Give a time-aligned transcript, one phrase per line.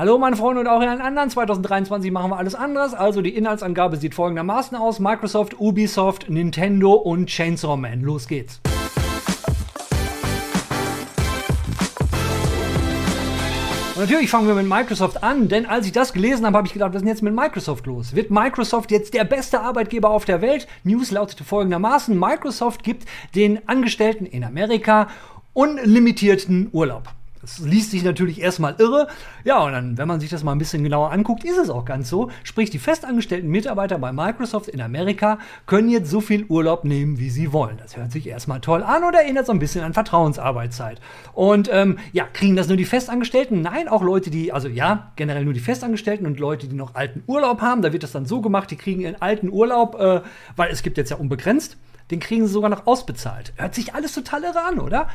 [0.00, 2.94] Hallo meine Freunde und auch allen anderen, 2023 machen wir alles anderes.
[2.94, 4.98] Also die Inhaltsangabe sieht folgendermaßen aus.
[4.98, 8.00] Microsoft, Ubisoft, Nintendo und Chainsaw Man.
[8.00, 8.62] Los geht's.
[13.94, 16.72] Und natürlich fangen wir mit Microsoft an, denn als ich das gelesen habe, habe ich
[16.72, 18.14] gedacht, was ist denn jetzt mit Microsoft los?
[18.14, 20.66] Wird Microsoft jetzt der beste Arbeitgeber auf der Welt?
[20.82, 23.04] News lautete folgendermaßen: Microsoft gibt
[23.34, 25.08] den Angestellten in Amerika
[25.52, 27.19] unlimitierten Urlaub.
[27.42, 29.08] Das liest sich natürlich erstmal irre.
[29.44, 31.86] Ja, und dann, wenn man sich das mal ein bisschen genauer anguckt, ist es auch
[31.86, 32.30] ganz so.
[32.44, 37.30] Sprich, die festangestellten Mitarbeiter bei Microsoft in Amerika können jetzt so viel Urlaub nehmen, wie
[37.30, 37.78] sie wollen.
[37.78, 41.00] Das hört sich erstmal toll an oder erinnert so ein bisschen an Vertrauensarbeitszeit.
[41.32, 43.62] Und ähm, ja, kriegen das nur die Festangestellten?
[43.62, 47.22] Nein, auch Leute, die, also ja, generell nur die Festangestellten und Leute, die noch alten
[47.26, 47.80] Urlaub haben.
[47.80, 50.20] Da wird das dann so gemacht, die kriegen ihren alten Urlaub, äh,
[50.56, 51.78] weil es gibt jetzt ja unbegrenzt.
[52.10, 53.52] Den kriegen sie sogar noch ausbezahlt.
[53.56, 55.08] Hört sich alles total irre an, oder?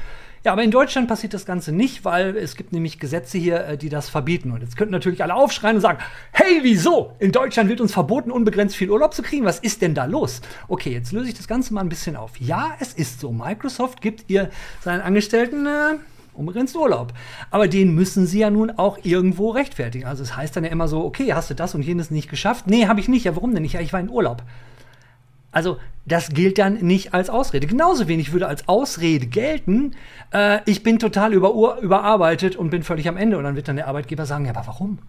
[0.45, 3.77] Ja, aber in Deutschland passiert das Ganze nicht, weil es gibt nämlich Gesetze hier, äh,
[3.79, 4.51] die das verbieten.
[4.51, 5.97] Und jetzt könnten natürlich alle aufschreien und sagen,
[6.33, 7.13] hey, wieso?
[7.17, 9.43] In Deutschland wird uns verboten, unbegrenzt viel Urlaub zu kriegen.
[9.43, 10.41] Was ist denn da los?
[10.67, 12.39] Okay, jetzt löse ich das Ganze mal ein bisschen auf.
[12.39, 13.31] Ja, es ist so.
[13.31, 15.95] Microsoft gibt ihr seinen Angestellten äh,
[16.35, 17.13] unbegrenzt Urlaub.
[17.49, 20.05] Aber den müssen sie ja nun auch irgendwo rechtfertigen.
[20.05, 22.67] Also es heißt dann ja immer so, okay, hast du das und jenes nicht geschafft?
[22.67, 23.23] Nee, habe ich nicht.
[23.23, 23.73] Ja, warum denn nicht?
[23.73, 24.43] Ja, ich war in Urlaub.
[25.55, 27.65] Also das gilt dann nicht als Ausrede.
[27.65, 29.95] Genauso wenig würde als Ausrede gelten,
[30.33, 33.37] äh, ich bin total über, überarbeitet und bin völlig am Ende.
[33.37, 34.99] Und dann wird dann der Arbeitgeber sagen, ja, aber warum?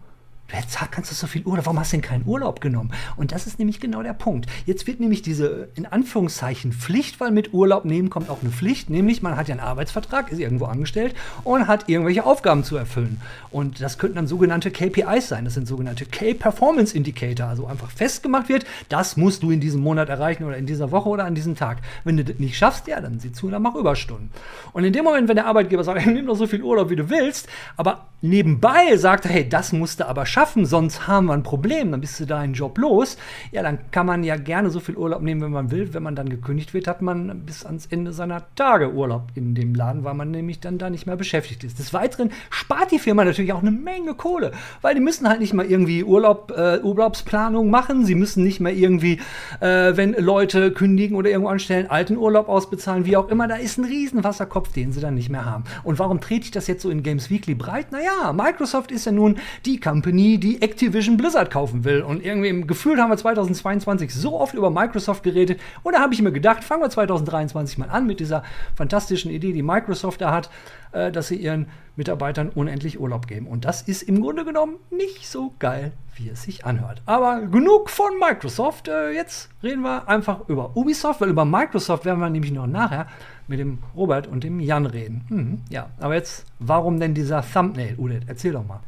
[0.53, 2.93] Jetzt kannst du so viel Urlaub, warum hast du denn keinen Urlaub genommen?
[3.17, 4.47] Und das ist nämlich genau der Punkt.
[4.65, 8.89] Jetzt wird nämlich diese, in Anführungszeichen, Pflicht, weil mit Urlaub nehmen kommt auch eine Pflicht,
[8.89, 13.21] nämlich man hat ja einen Arbeitsvertrag, ist irgendwo angestellt und hat irgendwelche Aufgaben zu erfüllen.
[13.51, 17.91] Und das könnten dann sogenannte KPIs sein, das sind sogenannte Key Performance Indicator, also einfach
[17.91, 21.35] festgemacht wird, das musst du in diesem Monat erreichen oder in dieser Woche oder an
[21.35, 21.79] diesem Tag.
[22.05, 24.31] Wenn du das nicht schaffst, ja, dann sieh zu, dann mach Überstunden.
[24.73, 26.97] Und in dem Moment, wenn der Arbeitgeber sagt, hey, nimm doch so viel Urlaub, wie
[26.97, 31.29] du willst, aber nebenbei sagt er, hey, das musst du aber schaffen, schaffen, sonst haben
[31.29, 33.17] wir ein Problem, dann bist du deinen Job los.
[33.53, 35.95] Ja, dann kann man ja gerne so viel Urlaub nehmen, wenn man will.
[35.95, 39.75] Wenn man dann gekündigt wird, hat man bis ans Ende seiner Tage Urlaub in dem
[39.75, 41.79] Laden, weil man nämlich dann da nicht mehr beschäftigt ist.
[41.79, 44.53] Des Weiteren spart die Firma natürlich auch eine Menge Kohle,
[44.83, 48.05] weil die müssen halt nicht mal irgendwie Urlaub, äh, Urlaubsplanung machen.
[48.05, 49.21] Sie müssen nicht mehr irgendwie,
[49.61, 53.49] äh, wenn Leute kündigen oder irgendwo anstellen, alten Urlaub ausbezahlen, wie auch immer.
[53.49, 55.65] Da ist ein riesen Wasserkopf, den sie dann nicht mehr haben.
[55.83, 57.91] Und warum trete ich das jetzt so in Games Weekly breit?
[57.91, 62.03] Naja, Microsoft ist ja nun die Company, Company, die Activision Blizzard kaufen will.
[62.03, 65.61] Und irgendwie im Gefühl haben wir 2022 so oft über Microsoft geredet.
[65.83, 68.43] Und da habe ich mir gedacht, fangen wir 2023 mal an mit dieser
[68.75, 70.51] fantastischen Idee, die Microsoft da hat,
[70.93, 73.47] äh, dass sie ihren Mitarbeitern unendlich Urlaub geben.
[73.47, 77.03] Und das ist im Grunde genommen nicht so geil, wie es sich anhört.
[77.07, 78.89] Aber genug von Microsoft.
[78.89, 83.07] Äh, jetzt reden wir einfach über Ubisoft, weil über Microsoft werden wir nämlich noch nachher
[83.47, 85.25] mit dem Robert und dem Jan reden.
[85.29, 88.25] Mhm, ja, aber jetzt, warum denn dieser Thumbnail, Udet?
[88.27, 88.81] Erzähl doch mal.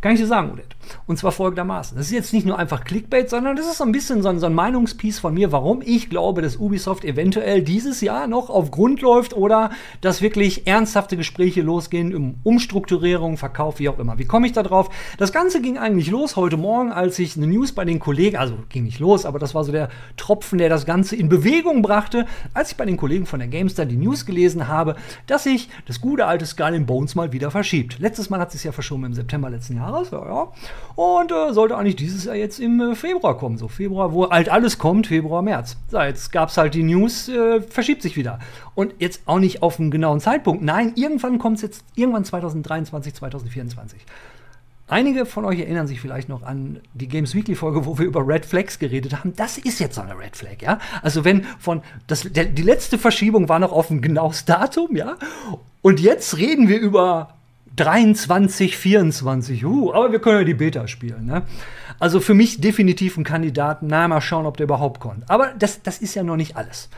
[0.00, 0.76] Kann ich dir sagen, Udit.
[1.06, 1.96] Und zwar folgendermaßen.
[1.96, 4.38] Das ist jetzt nicht nur einfach Clickbait, sondern das ist so ein bisschen so ein,
[4.38, 8.70] so ein Meinungspiece von mir, warum ich glaube, dass Ubisoft eventuell dieses Jahr noch auf
[8.70, 9.70] Grund läuft oder
[10.02, 14.18] dass wirklich ernsthafte Gespräche losgehen um Umstrukturierung, Verkauf, wie auch immer.
[14.18, 14.90] Wie komme ich da drauf?
[15.18, 18.54] Das Ganze ging eigentlich los heute Morgen, als ich eine News bei den Kollegen, also
[18.68, 22.26] ging nicht los, aber das war so der Tropfen, der das Ganze in Bewegung brachte,
[22.54, 24.96] als ich bei den Kollegen von der GameStar die News gelesen habe,
[25.26, 27.98] dass sich das gute alte Skull Bones mal wieder verschiebt.
[27.98, 29.85] Letztes Mal hat es ja verschoben im September letzten Jahres.
[29.86, 30.52] Jahres, ja, ja.
[30.94, 33.58] Und äh, sollte eigentlich dieses Jahr jetzt im äh, Februar kommen.
[33.58, 35.76] So Februar, wo halt alles kommt, Februar, März.
[35.90, 38.38] So, jetzt gab es halt die News, äh, verschiebt sich wieder.
[38.74, 40.62] Und jetzt auch nicht auf einen genauen Zeitpunkt.
[40.62, 44.04] Nein, irgendwann kommt es jetzt, irgendwann 2023, 2024.
[44.88, 48.26] Einige von euch erinnern sich vielleicht noch an die Games Weekly Folge, wo wir über
[48.26, 49.34] Red Flags geredet haben.
[49.34, 50.78] Das ist jetzt so eine Red Flag, ja?
[51.02, 55.16] Also wenn von das, der, die letzte Verschiebung war noch auf ein genaues Datum, ja?
[55.82, 57.34] Und jetzt reden wir über
[57.76, 61.26] 23, 24, uh, aber wir können ja die Beta spielen.
[61.26, 61.42] Ne?
[61.98, 63.82] Also für mich definitiv ein Kandidat.
[63.82, 65.28] Na, mal schauen, ob der überhaupt kommt.
[65.30, 66.88] Aber das, das ist ja noch nicht alles.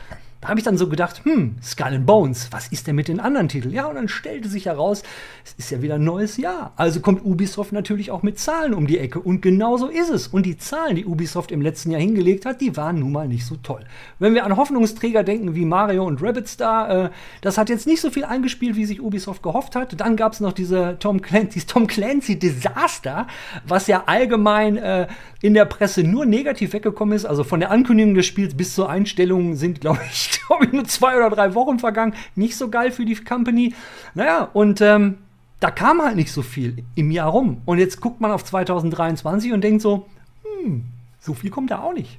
[0.41, 3.19] Da habe ich dann so gedacht, hm, Skull and Bones, was ist denn mit den
[3.19, 3.73] anderen Titeln?
[3.73, 5.03] Ja, und dann stellte sich heraus,
[5.45, 6.71] es ist ja wieder ein neues Jahr.
[6.77, 9.19] Also kommt Ubisoft natürlich auch mit Zahlen um die Ecke.
[9.19, 10.27] Und genau so ist es.
[10.27, 13.45] Und die Zahlen, die Ubisoft im letzten Jahr hingelegt hat, die waren nun mal nicht
[13.45, 13.83] so toll.
[14.17, 17.09] Wenn wir an Hoffnungsträger denken wie Mario und Rabbit Star, äh,
[17.41, 19.99] das hat jetzt nicht so viel eingespielt, wie sich Ubisoft gehofft hat.
[19.99, 23.27] Dann gab es noch diese Tom Clancy, Tom Clancy Desaster,
[23.67, 25.07] was ja allgemein äh,
[25.41, 27.25] in der Presse nur negativ weggekommen ist.
[27.25, 30.85] Also von der Ankündigung des Spiels bis zur Einstellung sind, glaube ich, glaube ich, nur
[30.85, 32.13] zwei oder drei Wochen vergangen.
[32.35, 33.73] Nicht so geil für die Company.
[34.13, 35.17] Naja, und ähm,
[35.59, 37.61] da kam halt nicht so viel im Jahr rum.
[37.65, 40.07] Und jetzt guckt man auf 2023 und denkt so,
[40.43, 40.85] hm,
[41.19, 42.17] so viel kommt da auch nicht.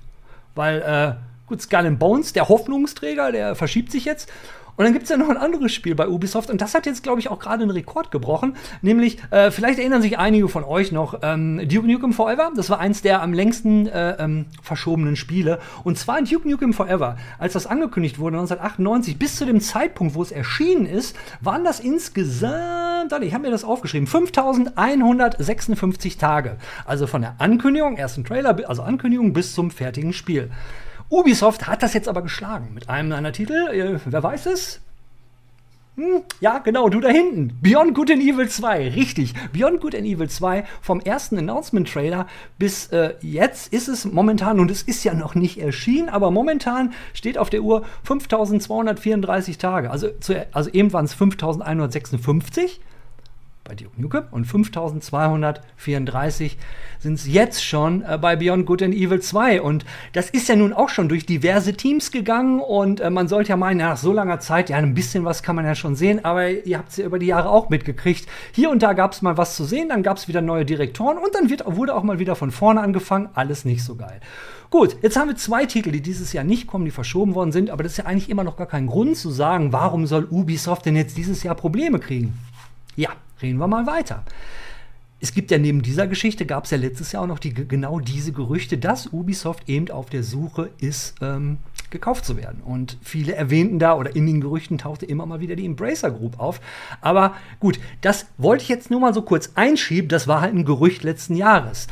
[0.54, 1.14] Weil, äh,
[1.46, 4.30] gut, Skull and Bones, der Hoffnungsträger, der verschiebt sich jetzt.
[4.80, 7.02] Und dann gibt es ja noch ein anderes Spiel bei Ubisoft und das hat jetzt,
[7.02, 8.56] glaube ich, auch gerade einen Rekord gebrochen.
[8.80, 12.50] Nämlich, äh, vielleicht erinnern sich einige von euch noch, ähm, Duke Nukem Forever.
[12.56, 15.58] Das war eins der am längsten äh, ähm, verschobenen Spiele.
[15.84, 17.18] Und zwar Duke Nukem Forever.
[17.38, 21.80] Als das angekündigt wurde 1998, bis zu dem Zeitpunkt, wo es erschienen ist, waren das
[21.80, 26.56] insgesamt, ich habe mir das aufgeschrieben, 5156 Tage.
[26.86, 30.50] Also von der Ankündigung, ersten Trailer, also Ankündigung bis zum fertigen Spiel.
[31.10, 33.68] Ubisoft hat das jetzt aber geschlagen mit einem seiner Titel.
[33.72, 34.80] Äh, wer weiß es?
[35.96, 37.58] Hm, ja, genau, du da hinten.
[37.60, 39.34] Beyond Good and Evil 2, richtig.
[39.52, 42.26] Beyond Good and Evil 2 vom ersten Announcement-Trailer
[42.58, 46.94] bis äh, jetzt ist es momentan, und es ist ja noch nicht erschienen, aber momentan
[47.12, 49.90] steht auf der Uhr 5234 Tage.
[49.90, 52.80] Also, zu, also eben waren es 5156
[53.70, 56.58] bei Duke Nukem und 5234
[56.98, 59.62] sind es jetzt schon äh, bei Beyond Good and Evil 2.
[59.62, 63.50] Und das ist ja nun auch schon durch diverse Teams gegangen und äh, man sollte
[63.50, 66.24] ja meinen, nach so langer Zeit, ja, ein bisschen was kann man ja schon sehen,
[66.24, 68.26] aber ihr habt es ja über die Jahre auch mitgekriegt.
[68.50, 71.18] Hier und da gab es mal was zu sehen, dann gab es wieder neue Direktoren
[71.18, 73.28] und dann wird, wurde auch mal wieder von vorne angefangen.
[73.34, 74.18] Alles nicht so geil.
[74.70, 77.70] Gut, jetzt haben wir zwei Titel, die dieses Jahr nicht kommen, die verschoben worden sind,
[77.70, 80.86] aber das ist ja eigentlich immer noch gar kein Grund zu sagen, warum soll Ubisoft
[80.86, 82.36] denn jetzt dieses Jahr Probleme kriegen?
[82.96, 83.10] Ja,
[83.42, 84.24] Reden wir mal weiter.
[85.22, 88.00] Es gibt ja neben dieser Geschichte, gab es ja letztes Jahr auch noch die, genau
[88.00, 91.58] diese Gerüchte, dass Ubisoft eben auf der Suche ist, ähm,
[91.90, 92.62] gekauft zu werden.
[92.62, 96.40] Und viele erwähnten da, oder in den Gerüchten tauchte immer mal wieder die Embracer Group
[96.40, 96.60] auf.
[97.02, 100.08] Aber gut, das wollte ich jetzt nur mal so kurz einschieben.
[100.08, 101.86] Das war halt ein Gerücht letzten Jahres.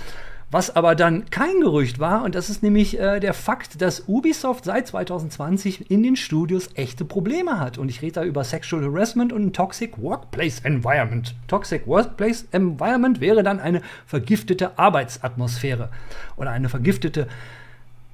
[0.50, 4.64] Was aber dann kein Gerücht war, und das ist nämlich äh, der Fakt, dass Ubisoft
[4.64, 7.76] seit 2020 in den Studios echte Probleme hat.
[7.76, 11.34] Und ich rede da über Sexual Harassment und ein Toxic Workplace Environment.
[11.48, 15.90] Toxic Workplace Environment wäre dann eine vergiftete Arbeitsatmosphäre
[16.36, 17.28] oder eine vergiftete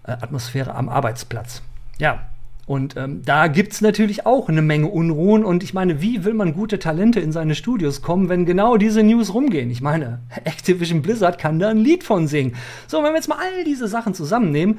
[0.02, 1.62] äh, Atmosphäre am Arbeitsplatz.
[1.98, 2.26] Ja,
[2.66, 5.44] und ähm, da es natürlich auch eine Menge Unruhen.
[5.44, 9.02] Und ich meine, wie will man gute Talente in seine Studios kommen, wenn genau diese
[9.02, 9.70] News rumgehen?
[9.70, 12.54] Ich meine, Activision Blizzard kann da ein Lied von singen.
[12.86, 14.78] So, wenn wir jetzt mal all diese Sachen zusammennehmen,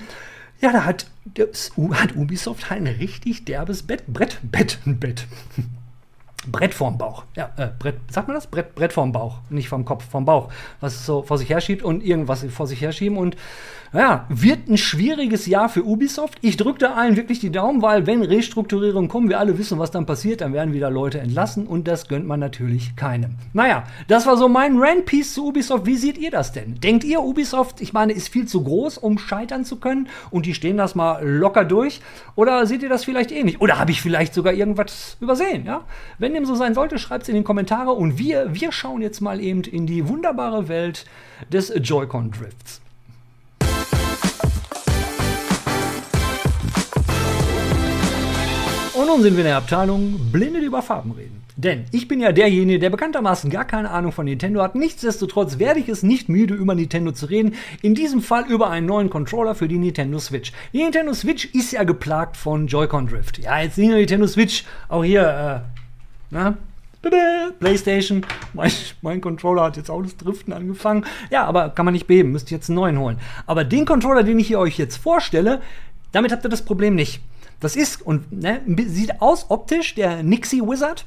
[0.61, 1.07] ja, da hat,
[1.93, 5.27] hat Ubisoft ein richtig derbes Bett, Brett, Bett, Bett.
[6.47, 7.23] Brett vorm Bauch.
[7.35, 8.47] Ja, äh, Brett, sagt man das?
[8.47, 10.49] Brett, Brett vorm Bauch, nicht vom Kopf, vom Bauch.
[10.79, 13.17] Was so vor sich herschiebt und irgendwas vor sich herschieben.
[13.17, 13.35] Und
[13.95, 16.37] ja, wird ein schwieriges Jahr für Ubisoft.
[16.41, 19.91] Ich drücke da allen wirklich die Daumen, weil wenn Restrukturierungen kommen, wir alle wissen, was
[19.91, 23.35] dann passiert, dann werden wieder Leute entlassen und das gönnt man natürlich keinem.
[23.53, 25.85] Naja, das war so mein Randpiece zu Ubisoft.
[25.85, 26.75] Wie seht ihr das denn?
[26.81, 30.53] Denkt ihr, Ubisoft, ich meine, ist viel zu groß, um scheitern zu können und die
[30.53, 32.01] stehen das mal locker durch?
[32.35, 33.61] Oder seht ihr das vielleicht ähnlich?
[33.61, 35.65] Oder habe ich vielleicht sogar irgendwas übersehen?
[35.65, 35.85] Ja?
[36.17, 39.21] Wenn dem so sein sollte, schreibt es in den Kommentare und wir, wir schauen jetzt
[39.21, 41.05] mal eben in die wunderbare Welt
[41.51, 42.81] des Joy-Con Drifts.
[48.93, 51.43] Und nun sind wir in der Abteilung Blinde, die über Farben reden.
[51.57, 54.75] Denn ich bin ja derjenige, der bekanntermaßen gar keine Ahnung von Nintendo hat.
[54.75, 57.55] Nichtsdestotrotz werde ich es nicht müde, über Nintendo zu reden.
[57.81, 60.51] In diesem Fall über einen neuen Controller für die Nintendo Switch.
[60.73, 63.37] Die Nintendo Switch ist ja geplagt von Joy-Con Drift.
[63.37, 65.84] Ja, jetzt nicht nur Nintendo Switch, auch hier, äh,
[66.35, 66.57] na,
[67.59, 68.71] PlayStation, mein,
[69.01, 71.05] mein, Controller hat jetzt auch das Driften angefangen.
[71.29, 73.19] Ja, aber kann man nicht beheben, müsst ihr jetzt einen neuen holen.
[73.45, 75.61] Aber den Controller, den ich hier euch jetzt vorstelle,
[76.11, 77.21] damit habt ihr das Problem nicht.
[77.61, 81.05] Das ist und ne, sieht aus optisch der Nixie Wizard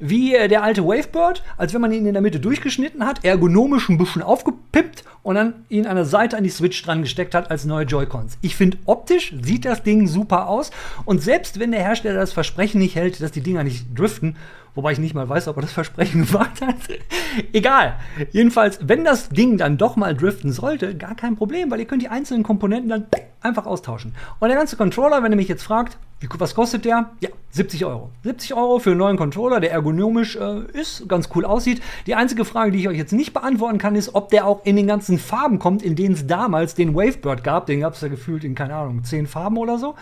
[0.00, 3.88] wie äh, der alte Wavebird, als wenn man ihn in der Mitte durchgeschnitten hat, ergonomisch
[3.88, 7.50] ein bisschen aufgepippt und dann ihn an der Seite an die Switch dran gesteckt hat
[7.50, 8.38] als neue Joy-Cons.
[8.40, 10.70] Ich finde, optisch sieht das Ding super aus
[11.04, 14.36] und selbst wenn der Hersteller das Versprechen nicht hält, dass die Dinger nicht driften,
[14.74, 16.76] wobei ich nicht mal weiß, ob er das Versprechen gemacht hat.
[17.52, 17.96] Egal.
[18.30, 22.02] Jedenfalls, wenn das Ding dann doch mal driften sollte, gar kein Problem, weil ihr könnt
[22.02, 23.06] die einzelnen Komponenten dann
[23.40, 24.14] einfach austauschen.
[24.38, 25.98] Und der ganze Controller, wenn ihr mich jetzt fragt,
[26.38, 27.10] was kostet der?
[27.20, 28.10] Ja, 70 Euro.
[28.24, 31.80] 70 Euro für einen neuen Controller, der ergonomisch äh, ist, ganz cool aussieht.
[32.06, 34.76] Die einzige Frage, die ich euch jetzt nicht beantworten kann, ist, ob der auch in
[34.76, 37.66] den ganzen Farben kommt, in denen es damals den Wavebird gab.
[37.66, 39.94] Den gab es ja gefühlt in, keine Ahnung, 10 Farben oder so.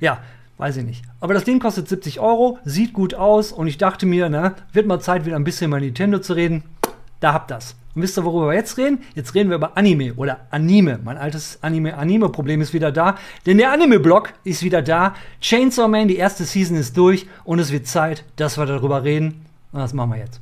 [0.00, 0.18] Ja,
[0.62, 1.02] Weiß ich nicht.
[1.18, 4.86] Aber das Ding kostet 70 Euro, sieht gut aus und ich dachte mir, na, wird
[4.86, 6.62] mal Zeit, wieder ein bisschen über Nintendo zu reden.
[7.18, 7.74] Da habt das.
[7.96, 9.00] Und wisst ihr, worüber wir jetzt reden?
[9.16, 11.00] Jetzt reden wir über Anime oder Anime.
[11.02, 13.16] Mein altes Anime-Anime-Problem ist wieder da.
[13.44, 15.16] Denn der Anime-Blog ist wieder da.
[15.40, 19.44] Chainsaw Man, die erste Season ist durch und es wird Zeit, dass wir darüber reden.
[19.72, 20.40] Und das machen wir jetzt.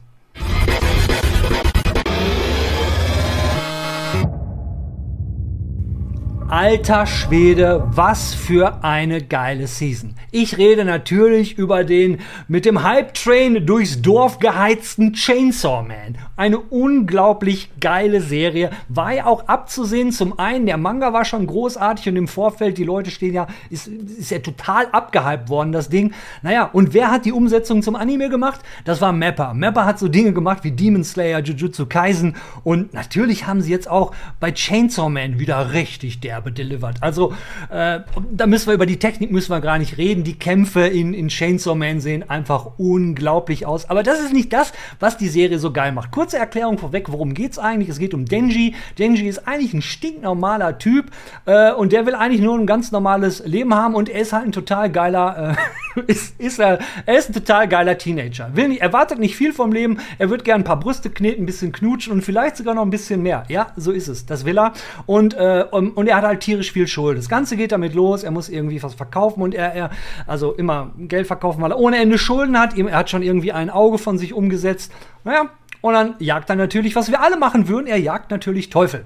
[6.51, 10.17] Alter Schwede, was für eine geile Season.
[10.33, 16.19] Ich rede natürlich über den mit dem Hype-Train durchs Dorf geheizten Chainsaw Man.
[16.37, 18.71] Eine unglaublich geile Serie.
[18.89, 20.11] War ja auch abzusehen.
[20.11, 23.87] Zum einen, der Manga war schon großartig und im Vorfeld, die Leute stehen ja, ist,
[23.87, 26.13] ist ja total abgehypt worden, das Ding.
[26.43, 28.61] Naja, und wer hat die Umsetzung zum Anime gemacht?
[28.85, 29.55] Das war Mapper.
[29.55, 33.89] Mapper hat so Dinge gemacht wie Demon Slayer, Jujutsu Kaisen und natürlich haben sie jetzt
[33.89, 36.97] auch bei Chainsaw Man wieder richtig der derbe delivered.
[37.01, 37.33] Also
[37.71, 38.01] äh,
[38.33, 40.25] da müssen wir über die Technik müssen wir gar nicht reden.
[40.25, 43.89] Die Kämpfe in, in Chainsaw Man sehen einfach unglaublich aus.
[43.89, 46.11] Aber das ist nicht das, was die Serie so geil macht.
[46.11, 47.89] Kurze Erklärung vorweg, worum geht's eigentlich?
[47.89, 48.75] Es geht um Denji.
[48.99, 51.11] Denji ist eigentlich ein stinknormaler Typ
[51.47, 54.47] äh, und der will eigentlich nur ein ganz normales Leben haben und er ist halt
[54.47, 55.57] ein total geiler,
[55.97, 58.51] äh, ist, ist er, er ist ein total geiler Teenager.
[58.55, 59.99] Will nicht, erwartet nicht viel vom Leben.
[60.19, 62.91] Er wird gerne ein paar Brüste kneten, ein bisschen knutschen und vielleicht sogar noch ein
[62.91, 63.45] bisschen mehr.
[63.49, 64.27] Ja, so ist es.
[64.27, 64.73] Das will er.
[65.07, 67.19] Und, äh, und er hat halt tierisch viel Schuld.
[67.19, 69.91] Das Ganze geht damit los, er muss irgendwie was verkaufen und er, er
[70.27, 72.77] also immer Geld verkaufen, weil er ohne Ende Schulden hat.
[72.77, 74.93] Er hat schon irgendwie ein Auge von sich umgesetzt.
[75.25, 79.05] Naja, und dann jagt er natürlich, was wir alle machen würden, er jagt natürlich Teufel.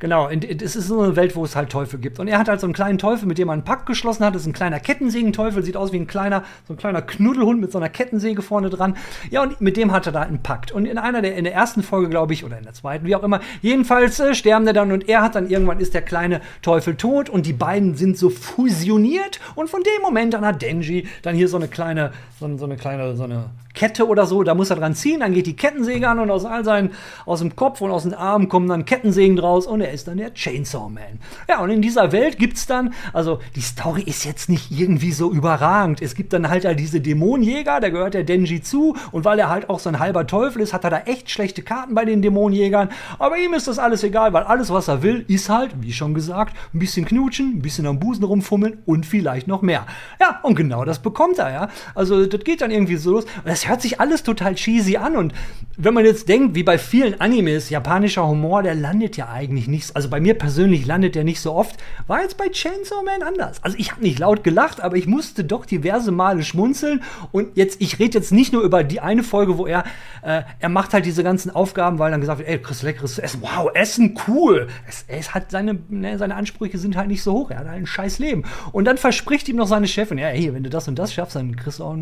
[0.00, 2.18] Genau, es ist so eine Welt, wo es halt Teufel gibt.
[2.18, 4.34] Und er hat halt so einen kleinen Teufel, mit dem er einen Pakt geschlossen hat.
[4.34, 7.70] Das ist ein kleiner Kettensägenteufel, sieht aus wie ein kleiner, so ein kleiner Knuddelhund mit
[7.70, 8.96] so einer Kettensäge vorne dran.
[9.28, 10.72] Ja, und mit dem hat er da einen Pakt.
[10.72, 13.14] Und in einer der, in der ersten Folge, glaube ich, oder in der zweiten, wie
[13.14, 16.40] auch immer, jedenfalls äh, sterben der dann und er hat dann irgendwann ist der kleine
[16.62, 19.38] Teufel tot und die beiden sind so fusioniert.
[19.54, 22.76] Und von dem Moment an hat Denji dann hier so eine kleine, so, so eine
[22.76, 26.08] kleine, so eine Kette oder so, da muss er dran ziehen, dann geht die Kettensäge
[26.08, 26.90] an und aus all seinen,
[27.24, 30.16] aus dem Kopf und aus den Armen kommen dann Kettensägen draus und er ist dann
[30.16, 31.20] der Chainsaw Man.
[31.48, 35.30] Ja, und in dieser Welt gibt's dann, also die Story ist jetzt nicht irgendwie so
[35.30, 36.02] überragend.
[36.02, 39.48] Es gibt dann halt ja diese Dämonenjäger, der gehört der Denji zu und weil er
[39.48, 42.22] halt auch so ein halber Teufel ist, hat er da echt schlechte Karten bei den
[42.22, 45.92] Dämonenjägern, aber ihm ist das alles egal, weil alles, was er will, ist halt, wie
[45.92, 49.86] schon gesagt, ein bisschen knutschen, ein bisschen am Busen rumfummeln und vielleicht noch mehr.
[50.20, 51.68] Ja, und genau das bekommt er, ja.
[51.94, 53.24] Also das geht dann irgendwie so los.
[53.24, 55.16] Und das hört sich alles total cheesy an.
[55.16, 55.34] Und
[55.76, 59.94] wenn man jetzt denkt, wie bei vielen Animes, japanischer Humor, der landet ja eigentlich nicht.
[59.94, 61.76] Also bei mir persönlich landet der nicht so oft.
[62.06, 63.62] War jetzt bei Chainsaw Man anders.
[63.62, 67.02] Also ich habe nicht laut gelacht, aber ich musste doch diverse Male schmunzeln.
[67.32, 69.84] Und jetzt, ich rede jetzt nicht nur über die eine Folge, wo er,
[70.22, 73.42] äh, er macht halt diese ganzen Aufgaben, weil dann gesagt wird, ey, kriegst leckeres essen.
[73.42, 74.68] Wow, Essen, cool.
[74.88, 77.50] Es, es hat seine, ne, seine Ansprüche sind halt nicht so hoch.
[77.50, 78.44] Er hat halt ein scheiß Leben.
[78.72, 81.36] Und dann verspricht ihm noch seine Chefin, ja, hey, wenn du das und das schaffst,
[81.36, 81.96] dann kriegst du auch,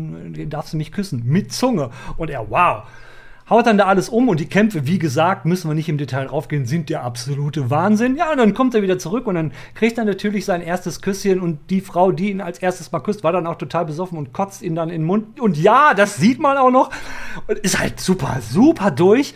[0.47, 1.23] darfst du mich küssen.
[1.25, 1.89] Mit Zunge.
[2.17, 2.83] Und er, wow.
[3.49, 6.27] Haut dann da alles um und die Kämpfe, wie gesagt, müssen wir nicht im Detail
[6.27, 8.15] draufgehen, sind der absolute Wahnsinn.
[8.15, 11.41] Ja, und dann kommt er wieder zurück und dann kriegt er natürlich sein erstes Küsschen
[11.41, 14.33] und die Frau, die ihn als erstes mal küsst, war dann auch total besoffen und
[14.33, 15.39] kotzt ihn dann in den Mund.
[15.39, 16.91] Und ja, das sieht man auch noch.
[17.47, 19.33] Und ist halt super, super durch.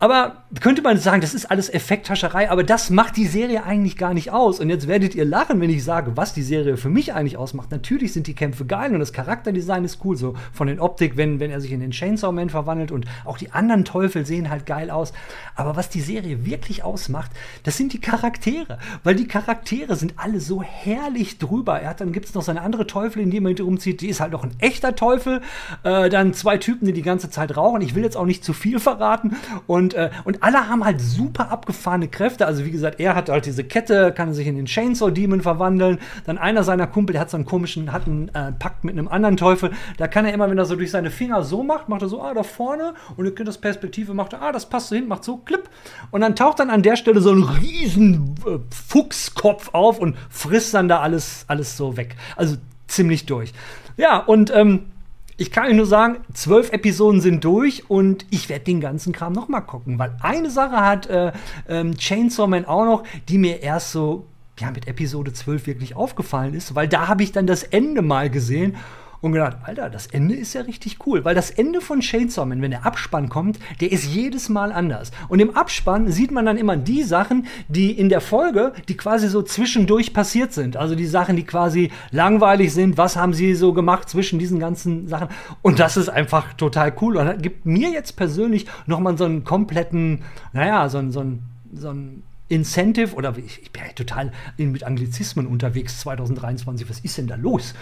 [0.00, 4.12] Aber könnte man sagen, das ist alles Effekthascherei, aber das macht die Serie eigentlich gar
[4.12, 4.60] nicht aus.
[4.60, 7.70] Und jetzt werdet ihr lachen, wenn ich sage, was die Serie für mich eigentlich ausmacht.
[7.70, 11.40] Natürlich sind die Kämpfe geil und das Charakterdesign ist cool, so von den Optik, wenn,
[11.40, 14.66] wenn er sich in den Chainsaw Man verwandelt und auch die anderen Teufel sehen halt
[14.66, 15.12] geil aus.
[15.54, 17.30] Aber was die Serie wirklich ausmacht,
[17.62, 18.78] das sind die Charaktere.
[19.04, 21.80] Weil die Charaktere sind alle so herrlich drüber.
[21.80, 24.20] Er hat, dann gibt es noch seine andere Teufel, in die man rumzieht, die ist
[24.20, 25.40] halt noch ein echter Teufel.
[25.82, 27.80] Äh, dann zwei Typen, die die ganze Zeit rauchen.
[27.80, 29.36] Ich will jetzt auch nicht zu viel verraten.
[29.66, 32.46] Und äh, und alle haben halt super abgefahrene Kräfte.
[32.46, 36.00] Also wie gesagt, er hat halt diese Kette, kann sich in den Chainsaw Demon verwandeln.
[36.26, 39.06] Dann einer seiner Kumpel, der hat so einen komischen, hat einen äh, Pakt mit einem
[39.06, 39.70] anderen Teufel.
[39.98, 42.20] Da kann er immer, wenn er so durch seine Finger so macht, macht er so,
[42.20, 42.94] ah, da vorne.
[43.16, 45.70] Und ihr könnt das Perspektive, macht er, ah, das passt so hin, macht so, klipp.
[46.10, 48.58] Und dann taucht dann an der Stelle so ein riesen äh,
[48.88, 52.16] Fuchskopf auf und frisst dann da alles, alles so weg.
[52.34, 52.56] Also
[52.88, 53.52] ziemlich durch.
[53.96, 54.86] Ja, und ähm,
[55.36, 59.32] ich kann euch nur sagen, zwölf Episoden sind durch und ich werde den ganzen Kram
[59.32, 61.32] noch mal gucken, weil eine Sache hat äh,
[61.68, 64.26] ähm, Chainsaw Man auch noch, die mir erst so
[64.58, 68.30] ja, mit Episode 12 wirklich aufgefallen ist, weil da habe ich dann das Ende mal
[68.30, 68.76] gesehen
[69.22, 72.60] und gedacht, Alter, das Ende ist ja richtig cool, weil das Ende von Chainsaw Man,
[72.60, 75.12] wenn der Abspann kommt, der ist jedes Mal anders.
[75.28, 79.28] Und im Abspann sieht man dann immer die Sachen, die in der Folge, die quasi
[79.28, 80.76] so zwischendurch passiert sind.
[80.76, 82.98] Also die Sachen, die quasi langweilig sind.
[82.98, 85.28] Was haben sie so gemacht zwischen diesen ganzen Sachen?
[85.62, 90.22] Und das ist einfach total cool und gibt mir jetzt persönlich nochmal so einen kompletten,
[90.52, 91.24] naja, so, so,
[91.72, 96.88] so ein Incentive oder ich, ich bin ja total mit Anglizismen unterwegs 2023.
[96.88, 97.74] Was ist denn da los?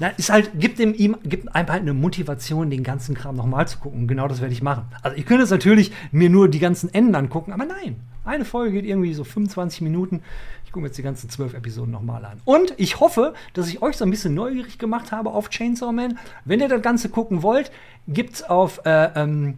[0.00, 3.68] Na, ist halt, gibt ihm, ihm gibt einfach halt eine Motivation, den ganzen Kram nochmal
[3.68, 4.08] zu gucken.
[4.08, 4.86] Genau das werde ich machen.
[5.02, 7.96] Also ich könnte jetzt natürlich mir nur die ganzen Enden angucken, aber nein.
[8.24, 10.20] Eine Folge geht irgendwie so 25 Minuten.
[10.64, 12.40] Ich gucke mir jetzt die ganzen zwölf Episoden nochmal an.
[12.44, 16.18] Und ich hoffe, dass ich euch so ein bisschen neugierig gemacht habe auf Chainsaw Man.
[16.44, 17.70] Wenn ihr das Ganze gucken wollt,
[18.08, 19.52] gibt es auf äh, ähm, äh,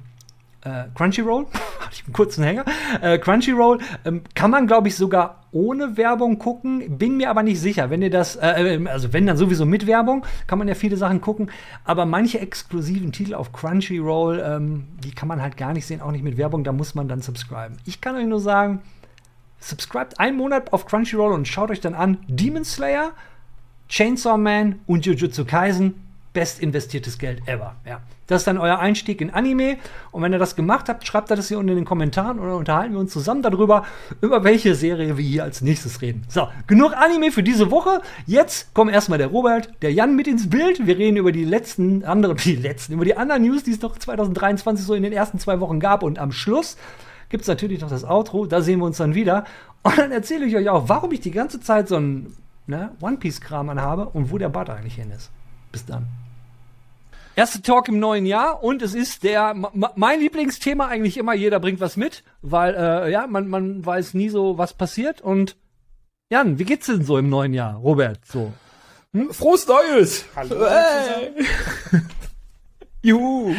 [0.95, 1.47] Crunchyroll,
[1.81, 2.65] hatte ich einen kurzen Hänger,
[3.01, 7.61] äh, Crunchyroll ähm, kann man, glaube ich, sogar ohne Werbung gucken, bin mir aber nicht
[7.61, 7.91] sicher.
[7.91, 10.97] Wenn ihr das, äh, äh, also wenn dann sowieso mit Werbung, kann man ja viele
[10.97, 11.51] Sachen gucken,
[11.85, 16.11] aber manche exklusiven Titel auf Crunchyroll, ähm, die kann man halt gar nicht sehen, auch
[16.11, 17.77] nicht mit Werbung, da muss man dann subscriben.
[17.87, 18.83] Ich kann euch nur sagen,
[19.61, 23.13] subscribt einen Monat auf Crunchyroll und schaut euch dann an Demon Slayer,
[23.89, 25.95] Chainsaw Man und Jujutsu Kaisen
[26.33, 27.75] best investiertes Geld ever.
[27.87, 28.01] Ja.
[28.29, 29.79] Das ist dann euer Einstieg in Anime.
[30.13, 32.93] Und wenn ihr das gemacht habt, schreibt das hier unten in den Kommentaren oder unterhalten
[32.93, 33.85] wir uns zusammen darüber,
[34.21, 36.23] über welche Serie wir hier als nächstes reden.
[36.29, 38.03] So, genug Anime für diese Woche.
[38.27, 40.87] Jetzt kommen erstmal der Robert, der Jan mit ins Bild.
[40.87, 43.99] Wir reden über die letzten anderen, die letzten, über die anderen News, die es noch
[43.99, 46.03] 2023 so in den ersten zwei Wochen gab.
[46.03, 46.77] Und am Schluss
[47.31, 48.45] gibt es natürlich noch das Outro.
[48.45, 49.45] Da sehen wir uns dann wieder.
[49.83, 52.35] Und dann erzähle ich euch auch, warum ich die ganze Zeit so ein
[52.67, 55.31] ne, One Piece-Kram anhabe und wo der Bart eigentlich hin ist.
[55.73, 56.07] Bis dann.
[57.39, 61.79] Erste Talk im neuen Jahr und es ist der mein Lieblingsthema eigentlich immer, jeder bringt
[61.79, 65.21] was mit, weil äh, ja, man, man weiß nie so, was passiert.
[65.21, 65.57] Und
[66.31, 68.19] Jan, wie geht's denn so im neuen Jahr, Robert?
[68.27, 68.53] So.
[69.13, 69.33] Hm?
[69.33, 70.25] Frohes Neues!
[70.35, 70.69] Hallo.
[70.69, 71.31] Hey.
[73.03, 73.55] Juhu!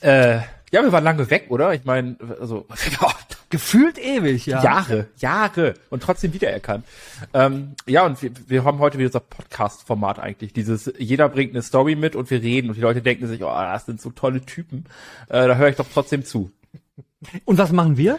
[0.00, 1.74] Äh, ja, wir waren lange weg, oder?
[1.74, 2.66] Ich meine, also
[3.50, 4.62] gefühlt ewig, ja.
[4.62, 6.84] Jahre, Jahre und trotzdem wiedererkannt.
[7.32, 10.52] Ähm, ja, und wir, wir haben heute wieder unser Podcast-Format eigentlich.
[10.52, 13.46] Dieses, jeder bringt eine Story mit und wir reden und die Leute denken sich, oh,
[13.46, 14.84] das sind so tolle Typen.
[15.28, 16.50] Äh, da höre ich doch trotzdem zu.
[17.44, 18.18] Und was machen wir?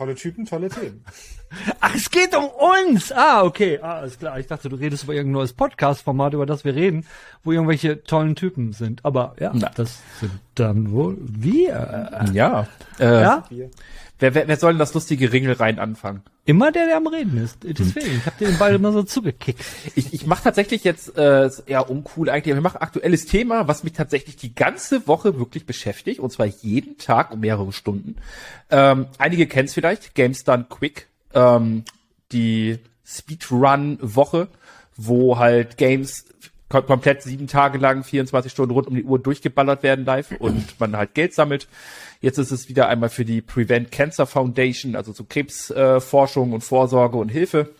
[0.00, 1.04] Tolle Typen, tolle Themen.
[1.80, 3.12] Ach, es geht um uns.
[3.12, 3.78] Ah, okay.
[3.82, 4.40] Ah, ist klar.
[4.40, 7.04] Ich dachte, du redest über irgendein neues Podcast-Format, über das wir reden,
[7.44, 9.04] wo irgendwelche tollen Typen sind.
[9.04, 9.70] Aber ja, Na.
[9.74, 12.30] das sind dann wohl wir.
[12.32, 12.66] Ja.
[12.98, 13.44] Äh, ja?
[14.20, 16.22] Wer, wer, wer soll denn das lustige Ringel rein anfangen?
[16.44, 17.58] Immer der, der am Reden ist.
[17.62, 19.60] Deswegen, ich habe den Ball immer so zugekickt.
[19.94, 23.82] Ich, ich mache tatsächlich jetzt äh, eher uncool eigentlich, aber ich mache aktuelles Thema, was
[23.82, 28.16] mich tatsächlich die ganze Woche wirklich beschäftigt, und zwar jeden Tag um mehrere Stunden.
[28.70, 31.84] Ähm, einige kennen es vielleicht, Games Done Quick, ähm,
[32.32, 34.48] die Speedrun-Woche,
[34.96, 36.26] wo halt Games
[36.70, 40.96] komplett sieben Tage lang, 24 Stunden rund um die Uhr durchgeballert werden live und man
[40.96, 41.68] halt Geld sammelt.
[42.20, 46.60] Jetzt ist es wieder einmal für die Prevent Cancer Foundation, also so Krebsforschung äh, und
[46.62, 47.70] Vorsorge und Hilfe.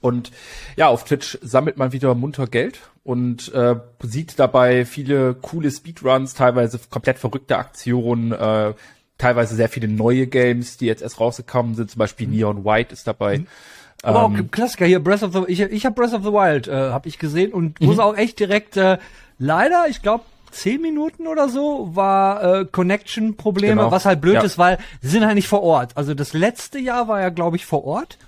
[0.00, 0.30] Und
[0.76, 6.34] ja, auf Twitch sammelt man wieder munter Geld und äh, sieht dabei viele coole Speedruns,
[6.34, 8.74] teilweise komplett verrückte Aktionen, äh,
[9.18, 11.90] teilweise sehr viele neue Games, die jetzt erst rausgekommen sind.
[11.90, 12.34] Zum Beispiel mhm.
[12.34, 13.38] Neon White ist dabei.
[13.38, 13.46] Mhm.
[14.04, 16.68] Aber ähm, auch Klassiker hier, Breath of the Ich, ich habe Breath of the Wild,
[16.68, 17.86] äh, habe ich gesehen und mhm.
[17.86, 18.98] muss auch echt direkt äh,
[19.38, 23.90] leider, ich glaube, zehn Minuten oder so war äh, Connection-Probleme, genau.
[23.90, 24.42] was halt blöd ja.
[24.42, 25.96] ist, weil sie sind halt nicht vor Ort.
[25.96, 28.18] Also das letzte Jahr war ja, glaube ich, vor Ort.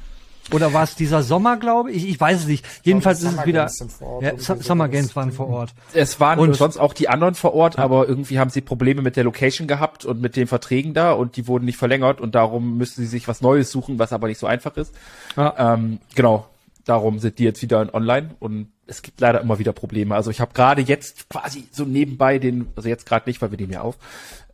[0.52, 2.08] Oder war es dieser Sommer, glaube ich?
[2.08, 2.64] Ich weiß es nicht.
[2.82, 3.68] Jedenfalls ist es wieder.
[4.00, 5.74] Ort, ja, Summer Games waren vor Ort.
[5.92, 7.84] Es waren und sonst auch die anderen vor Ort, ja.
[7.84, 11.36] aber irgendwie haben sie Probleme mit der Location gehabt und mit den Verträgen da und
[11.36, 14.38] die wurden nicht verlängert und darum müssen sie sich was Neues suchen, was aber nicht
[14.38, 14.94] so einfach ist.
[15.36, 15.74] Ja.
[15.74, 16.46] Ähm, genau.
[16.84, 20.14] Darum sind die jetzt wieder online und es gibt leider immer wieder Probleme.
[20.14, 23.58] Also ich habe gerade jetzt quasi so nebenbei den, also jetzt gerade nicht, weil wir
[23.58, 23.96] nehmen ja auf,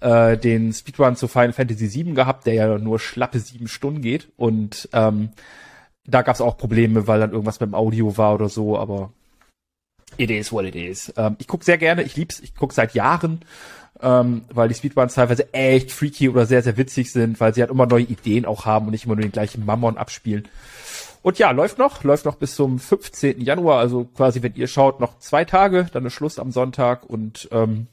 [0.00, 4.28] äh, den Speedrun zu Final Fantasy VII gehabt, der ja nur schlappe sieben Stunden geht.
[4.38, 5.28] Und ähm,
[6.04, 9.12] da gab es auch Probleme, weil dann irgendwas beim Audio war oder so, aber
[10.16, 11.12] it is what it is.
[11.16, 13.40] Ähm, ich gucke sehr gerne, ich lieb's, ich gucke seit Jahren,
[14.00, 17.70] ähm, weil die Speedruns teilweise echt freaky oder sehr, sehr witzig sind, weil sie halt
[17.70, 20.48] immer neue Ideen auch haben und nicht immer nur den gleichen Mammon abspielen.
[21.22, 23.40] Und ja, läuft noch, läuft noch bis zum 15.
[23.40, 27.48] Januar, also quasi, wenn ihr schaut, noch zwei Tage, dann ist Schluss am Sonntag und
[27.52, 27.86] ähm,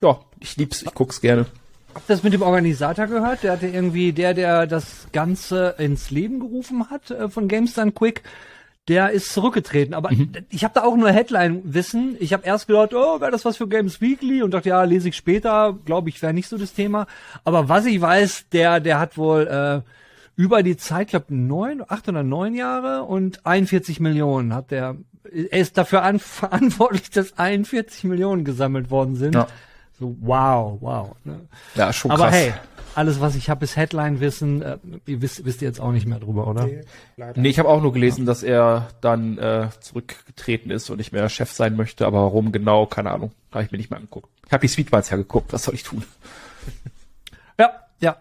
[0.00, 1.46] ja, ich lieb's, ich guck's gerne.
[1.94, 3.44] Habt ihr das mit dem Organisator gehört?
[3.44, 8.22] Der hatte irgendwie, der, der das Ganze ins Leben gerufen hat äh, von GameStone Quick,
[8.88, 9.94] der ist zurückgetreten.
[9.94, 10.32] Aber mhm.
[10.50, 12.16] ich habe da auch nur Headline-Wissen.
[12.18, 14.42] Ich habe erst gedacht, oh, wäre das was für Games Weekly?
[14.42, 15.78] Und dachte, ja, lese ich später.
[15.84, 17.06] Glaube ich, wäre nicht so das Thema.
[17.44, 19.88] Aber was ich weiß, der, der hat wohl äh,
[20.36, 24.96] über die Zeit, glaube neun, acht oder neun Jahre und 41 Millionen hat der.
[25.32, 29.36] Er ist dafür an, verantwortlich, dass 41 Millionen gesammelt worden sind.
[29.36, 29.46] Ja.
[29.98, 31.16] So, wow, wow.
[31.24, 31.40] Ne?
[31.74, 32.34] Ja, schon Aber krass.
[32.34, 32.52] hey,
[32.94, 34.62] alles, was ich habe, ist Headline-Wissen.
[34.62, 36.66] Äh, ihr wisst, wisst ihr jetzt auch nicht mehr drüber, oder?
[36.66, 36.82] Nee,
[37.36, 41.28] nee ich habe auch nur gelesen, dass er dann äh, zurückgetreten ist und nicht mehr
[41.28, 42.06] Chef sein möchte.
[42.06, 43.32] Aber warum genau, keine Ahnung.
[43.52, 44.28] Habe ich mir nicht mehr angeguckt.
[44.46, 45.52] Ich habe die Sweetballs ja geguckt.
[45.52, 46.04] Was soll ich tun?
[47.58, 48.16] ja, ja.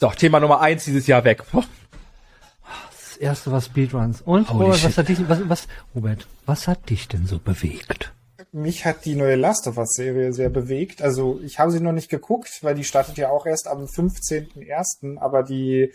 [0.00, 1.44] So, Thema Nummer eins dieses Jahr weg.
[1.52, 4.20] Das erste war Speedruns.
[4.20, 8.12] Und Robert, was hat dich, was, was, Robert, was hat dich denn so bewegt?
[8.52, 11.02] Mich hat die neue Last of Us Serie sehr bewegt.
[11.02, 15.18] Also ich habe sie noch nicht geguckt, weil die startet ja auch erst am 15.01.
[15.18, 15.92] Aber die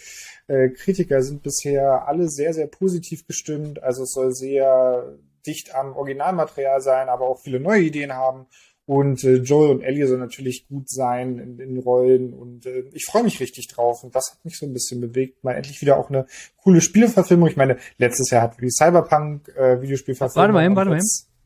[0.47, 3.81] äh, Kritiker sind bisher alle sehr, sehr positiv gestimmt.
[3.81, 8.47] Also es soll sehr dicht am Originalmaterial sein, aber auch viele neue Ideen haben.
[8.85, 13.05] Und äh, Joel und Ellie sollen natürlich gut sein in, in Rollen und äh, ich
[13.05, 15.41] freue mich richtig drauf und das hat mich so ein bisschen bewegt.
[15.41, 16.25] Mal endlich wieder auch eine
[16.57, 17.47] coole Spieleverfilmung.
[17.47, 20.35] Ich meine, letztes Jahr hat die Cyberpunk äh, Videospielverfilmung.
[20.35, 20.99] Warte mal, eben, warte mal.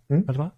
[0.10, 0.24] Hm?
[0.26, 0.52] warte mal.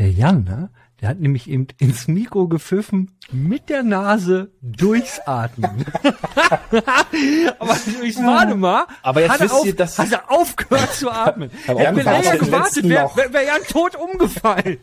[0.00, 0.70] Der Jan, ne?
[1.02, 5.84] Der hat nämlich eben ins Mikro gepfiffen mit der Nase durchs Atmen.
[7.58, 8.86] aber ich warte mal.
[9.02, 11.50] Aber jetzt wisst auf, ihr, dass hat er aufgehört zu atmen.
[11.64, 14.78] ich habe länger gewartet, wäre wär, wär Jan tot umgefallen.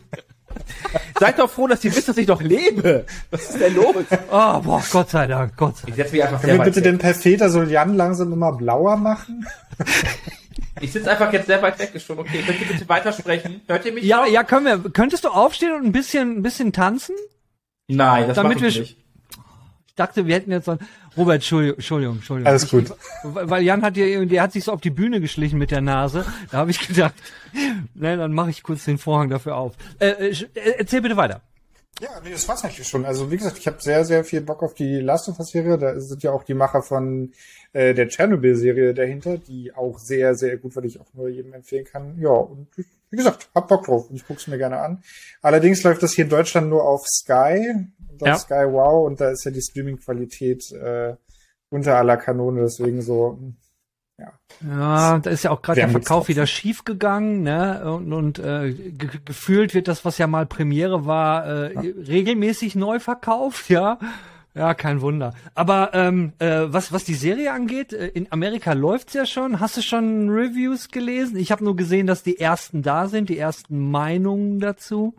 [1.18, 3.04] Seid doch froh, dass ihr wisst, dass ich noch lebe.
[3.32, 4.04] Was ist denn los?
[4.30, 5.90] Oh, boah, Gott sei Dank, Gott sei Dank.
[5.90, 9.44] Ich setze mich einfach Können wir bitte den Perfeter soll Jan langsam immer blauer machen?
[10.80, 12.18] Ich sitze einfach jetzt sehr weit weg schon.
[12.18, 13.62] Okay, könnt ihr bitte weitersprechen?
[13.66, 14.04] Hört ihr mich?
[14.04, 14.30] Ja, noch?
[14.30, 14.90] ja, können wir.
[14.90, 17.14] Könntest du aufstehen und ein bisschen, ein bisschen tanzen?
[17.88, 18.96] Nein, das Damit wir nicht.
[19.86, 20.78] Ich dachte, wir hätten jetzt so
[21.16, 22.48] Robert, Entschuldigung, Entschuldigung, Entschuldigung.
[22.48, 22.84] Alles gut.
[22.84, 22.94] Ich,
[23.24, 26.24] weil Jan hat dir, der hat sich so auf die Bühne geschlichen mit der Nase.
[26.52, 27.14] Da habe ich gedacht,
[27.94, 29.74] nein, dann mache ich kurz den Vorhang dafür auf.
[29.98, 31.42] Äh, äh, äh, erzähl bitte weiter.
[32.00, 33.04] Ja, nee, das war's eigentlich schon.
[33.04, 35.78] Also wie gesagt, ich habe sehr, sehr viel Bock auf die Last of Us Serie.
[35.78, 37.32] Da sind ja auch die Macher von
[37.72, 41.84] äh, der Chernobyl-Serie dahinter, die auch sehr, sehr gut, weil ich auch nur jedem empfehlen
[41.84, 42.16] kann.
[42.20, 42.68] Ja, und
[43.10, 45.02] wie gesagt, hab Bock drauf und ich guck's mir gerne an.
[45.42, 47.74] Allerdings läuft das hier in Deutschland nur auf Sky,
[48.10, 48.38] und auf ja.
[48.38, 51.14] Sky Wow, und da ist ja die Streaming-Qualität äh,
[51.70, 53.38] unter aller Kanone, deswegen so,
[54.18, 54.32] ja.
[54.66, 57.92] Ja, da ist ja auch gerade der Verkauf wieder schief gegangen, ne?
[57.92, 61.80] Und, und äh, ge gefühlt wird das, was ja mal Premiere war, äh, ja.
[61.80, 63.98] regelmäßig neu verkauft, ja.
[64.54, 65.34] Ja, kein Wunder.
[65.54, 69.60] Aber ähm, äh, was, was die Serie angeht, äh, in Amerika läuft's ja schon.
[69.60, 71.36] Hast du schon Reviews gelesen?
[71.36, 75.14] Ich habe nur gesehen, dass die ersten da sind, die ersten Meinungen dazu.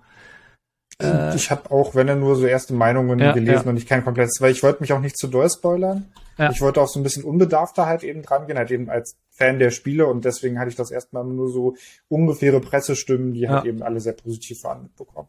[1.01, 3.69] Äh, ich habe auch, wenn er nur so erste Meinungen ja, gelesen ja.
[3.69, 6.11] und ich kein komplettes, weil ich wollte mich auch nicht zu doll spoilern.
[6.37, 6.51] Ja.
[6.51, 9.59] Ich wollte auch so ein bisschen unbedarfter halt eben dran gehen, halt eben als Fan
[9.59, 11.75] der Spiele und deswegen hatte ich das erstmal nur so
[12.07, 15.27] ungefähre Pressestimmen, die halt eben alle sehr positiv waren mitbekommen.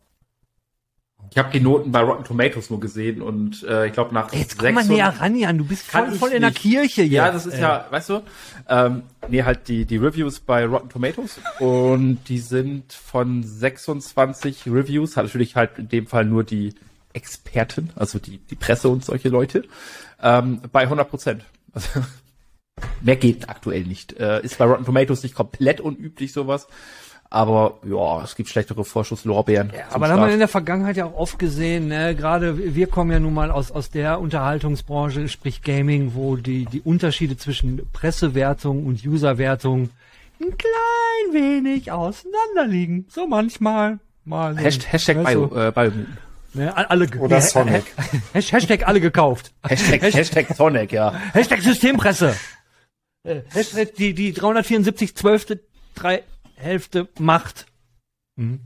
[1.33, 4.59] Ich habe die Noten bei Rotten Tomatoes nur gesehen und äh, ich glaube nach Jetzt
[4.59, 7.13] komm mal näher ran, Jan, du bist voll, voll in der Kirche jetzt.
[7.13, 7.61] Ja, das ist ey.
[7.61, 8.23] ja, weißt du,
[8.69, 15.17] ähm, nee, halt die, die Reviews bei Rotten Tomatoes und die sind von 26 Reviews,
[15.17, 16.75] hat natürlich halt in dem Fall nur die
[17.13, 19.65] Experten, also die, die Presse und solche Leute,
[20.21, 21.45] ähm, bei 100 Prozent.
[21.73, 21.89] Also,
[23.03, 24.15] mehr geht aktuell nicht.
[24.19, 26.67] Äh, ist bei Rotten Tomatoes nicht komplett unüblich sowas.
[27.33, 29.71] Aber ja, es gibt schlechtere Vorschusslorbeeren.
[29.73, 32.17] Ja, aber da haben wir in der Vergangenheit ja auch oft gesehen, ne?
[32.17, 36.81] gerade wir kommen ja nun mal aus, aus der Unterhaltungsbranche, sprich Gaming, wo die, die
[36.81, 39.91] Unterschiede zwischen Pressewertung und Userwertung
[40.41, 43.07] ein klein wenig auseinander liegen.
[43.09, 44.01] So manchmal.
[44.25, 45.93] Mal so, Hashtag, Hashtag Bio, äh, Bio.
[46.53, 47.85] Ne, alle, Oder Sonic.
[48.33, 49.53] Hashtag alle gekauft.
[49.63, 51.13] Hashtag, Hashtag Sonic, ja.
[51.33, 52.35] Hashtag Systempresse.
[53.23, 55.59] Äh, Hashtag die, die 374 12.
[55.95, 56.25] drei
[56.61, 57.67] Hälfte Macht.
[58.37, 58.61] Mhm.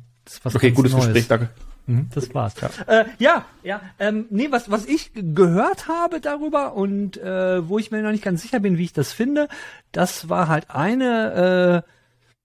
[0.44, 1.06] okay, gutes Neues.
[1.06, 1.50] Gespräch, danke.
[1.86, 2.54] Mhm, das war's.
[2.60, 7.78] Ja, äh, ja, ja ähm, nee, was, was ich gehört habe darüber und äh, wo
[7.78, 9.48] ich mir noch nicht ganz sicher bin, wie ich das finde,
[9.92, 11.84] das war halt eine,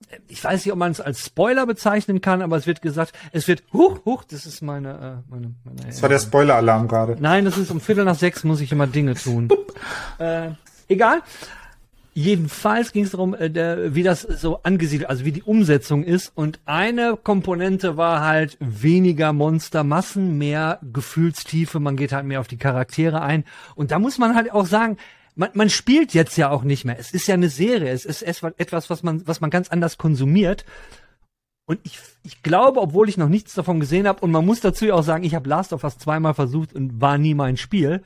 [0.10, 3.14] äh, ich weiß nicht, ob man es als Spoiler bezeichnen kann, aber es wird gesagt,
[3.32, 7.16] es wird, huch, huch, das ist meine, äh, meine, meine Das war der Spoiler-Alarm gerade.
[7.20, 9.48] Nein, das ist um Viertel nach sechs muss ich immer Dinge tun.
[10.20, 10.50] äh,
[10.90, 11.22] egal.
[12.19, 16.34] Jedenfalls ging es darum, äh, der, wie das so angesiedelt, also wie die Umsetzung ist.
[16.36, 22.58] Und eine Komponente war halt weniger Monstermassen, mehr Gefühlstiefe, man geht halt mehr auf die
[22.58, 23.45] Charaktere ein.
[23.73, 24.97] Und da muss man halt auch sagen,
[25.36, 26.99] man, man spielt jetzt ja auch nicht mehr.
[26.99, 30.65] Es ist ja eine Serie, es ist etwas, was man, was man ganz anders konsumiert.
[31.63, 34.86] Und ich, ich glaube, obwohl ich noch nichts davon gesehen habe, und man muss dazu
[34.86, 38.03] ja auch sagen, ich habe Last of Us zweimal versucht und war nie mein Spiel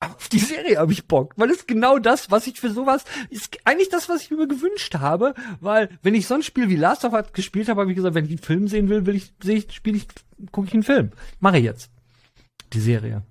[0.00, 3.58] auf die Serie habe ich Bock, weil es genau das, was ich für sowas, ist
[3.64, 7.04] eigentlich das, was ich mir gewünscht habe, weil wenn ich so ein Spiel wie Last
[7.04, 9.32] of Us gespielt habe, habe ich gesagt, wenn ich einen Film sehen will, will ich,
[9.42, 10.06] sehe ich, spiele ich,
[10.52, 11.12] gucke ich einen Film.
[11.40, 11.90] Mache ich jetzt.
[12.72, 13.22] Die Serie.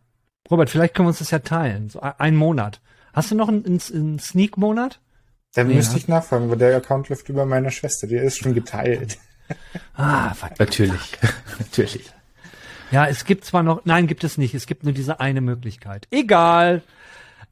[0.50, 1.90] Robert, vielleicht können wir uns das ja teilen.
[1.90, 2.82] So ein Monat.
[3.14, 5.00] Hast du noch einen, einen Sneak-Monat?
[5.54, 8.54] Da nee, müsste ich nachfragen, weil der Account läuft über meine Schwester, die ist schon
[8.54, 9.18] geteilt.
[9.96, 10.60] ah, fuck.
[10.60, 11.18] Natürlich.
[11.60, 12.12] Natürlich.
[12.92, 14.54] Ja, es gibt zwar noch, nein, gibt es nicht.
[14.54, 16.08] Es gibt nur diese eine Möglichkeit.
[16.12, 16.82] Egal.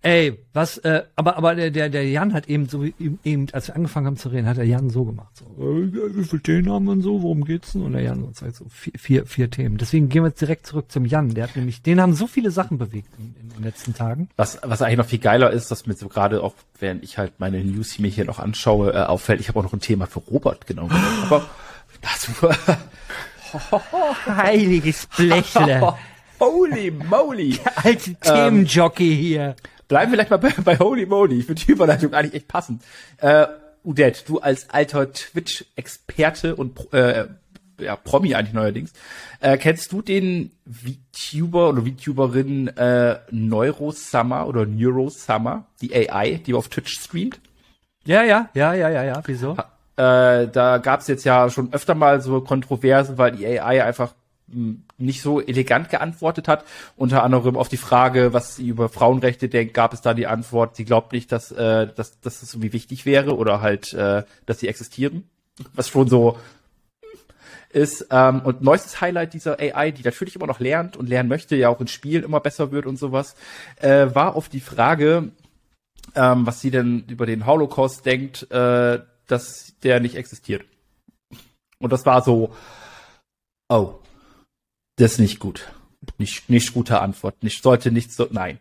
[0.05, 3.75] Ey, was, äh, aber, aber der, der, der Jan hat eben so, eben, als wir
[3.77, 5.29] angefangen haben zu reden, hat der Jan so gemacht.
[5.37, 7.21] So, äh, wie viele Themen haben wir so?
[7.21, 7.83] Worum geht's denn?
[7.83, 9.77] Und der Jan uns halt so vier, vier, vier Themen.
[9.77, 11.33] Deswegen gehen wir jetzt direkt zurück zum Jan.
[11.33, 14.27] Der hat nämlich, den haben so viele Sachen bewegt in, in den letzten Tagen.
[14.35, 17.39] Was, was eigentlich noch viel geiler ist, dass mir so gerade auch, während ich halt
[17.39, 20.19] meine News mir hier noch anschaue, äh, auffällt, ich habe auch noch ein Thema für
[20.19, 20.91] Robert genommen.
[21.23, 21.45] aber
[22.01, 22.29] das,
[24.25, 25.95] Heiliges Blechle.
[26.39, 27.51] Holy moly.
[27.63, 29.55] Der alte Themenjockey hier.
[29.87, 31.39] Bleiben wir vielleicht mal bei, bei Holy moly.
[31.39, 32.83] Ich finde die Überleitung eigentlich echt passend.
[33.17, 33.47] Äh,
[33.83, 37.27] Udet, du als alter Twitch-Experte und äh,
[37.79, 38.93] ja, Promi eigentlich neuerdings.
[39.39, 46.69] Äh, kennst du den VTuber oder VTuberin äh, Neurosummer oder Neurosummer, die AI, die auf
[46.69, 47.39] Twitch streamt?
[48.05, 49.21] Ja, ja, ja, ja, ja, ja.
[49.25, 49.57] Wieso?
[49.95, 54.15] Äh, da gab es jetzt ja schon öfter mal so Kontroversen, weil die AI einfach
[54.51, 56.65] hm, nicht so elegant geantwortet hat.
[56.95, 60.75] Unter anderem auf die Frage, was sie über Frauenrechte denkt, gab es da die Antwort,
[60.75, 64.59] sie glaubt nicht, dass, äh, dass, dass das irgendwie wichtig wäre oder halt, äh, dass
[64.59, 65.29] sie existieren.
[65.75, 66.37] Was schon so
[67.73, 68.07] ist.
[68.11, 71.69] Ähm, und neuestes Highlight dieser AI, die natürlich immer noch lernt und lernen möchte, ja
[71.69, 73.35] auch in Spielen immer besser wird und sowas,
[73.79, 75.31] äh, war auf die Frage,
[76.15, 80.65] ähm, was sie denn über den Holocaust denkt, äh, dass der nicht existiert.
[81.79, 82.53] Und das war so,
[83.69, 83.95] oh,
[84.95, 85.71] das ist nicht gut.
[86.17, 87.43] Nicht, nicht gute Antwort.
[87.43, 88.59] Nicht, sollte nicht so, nein.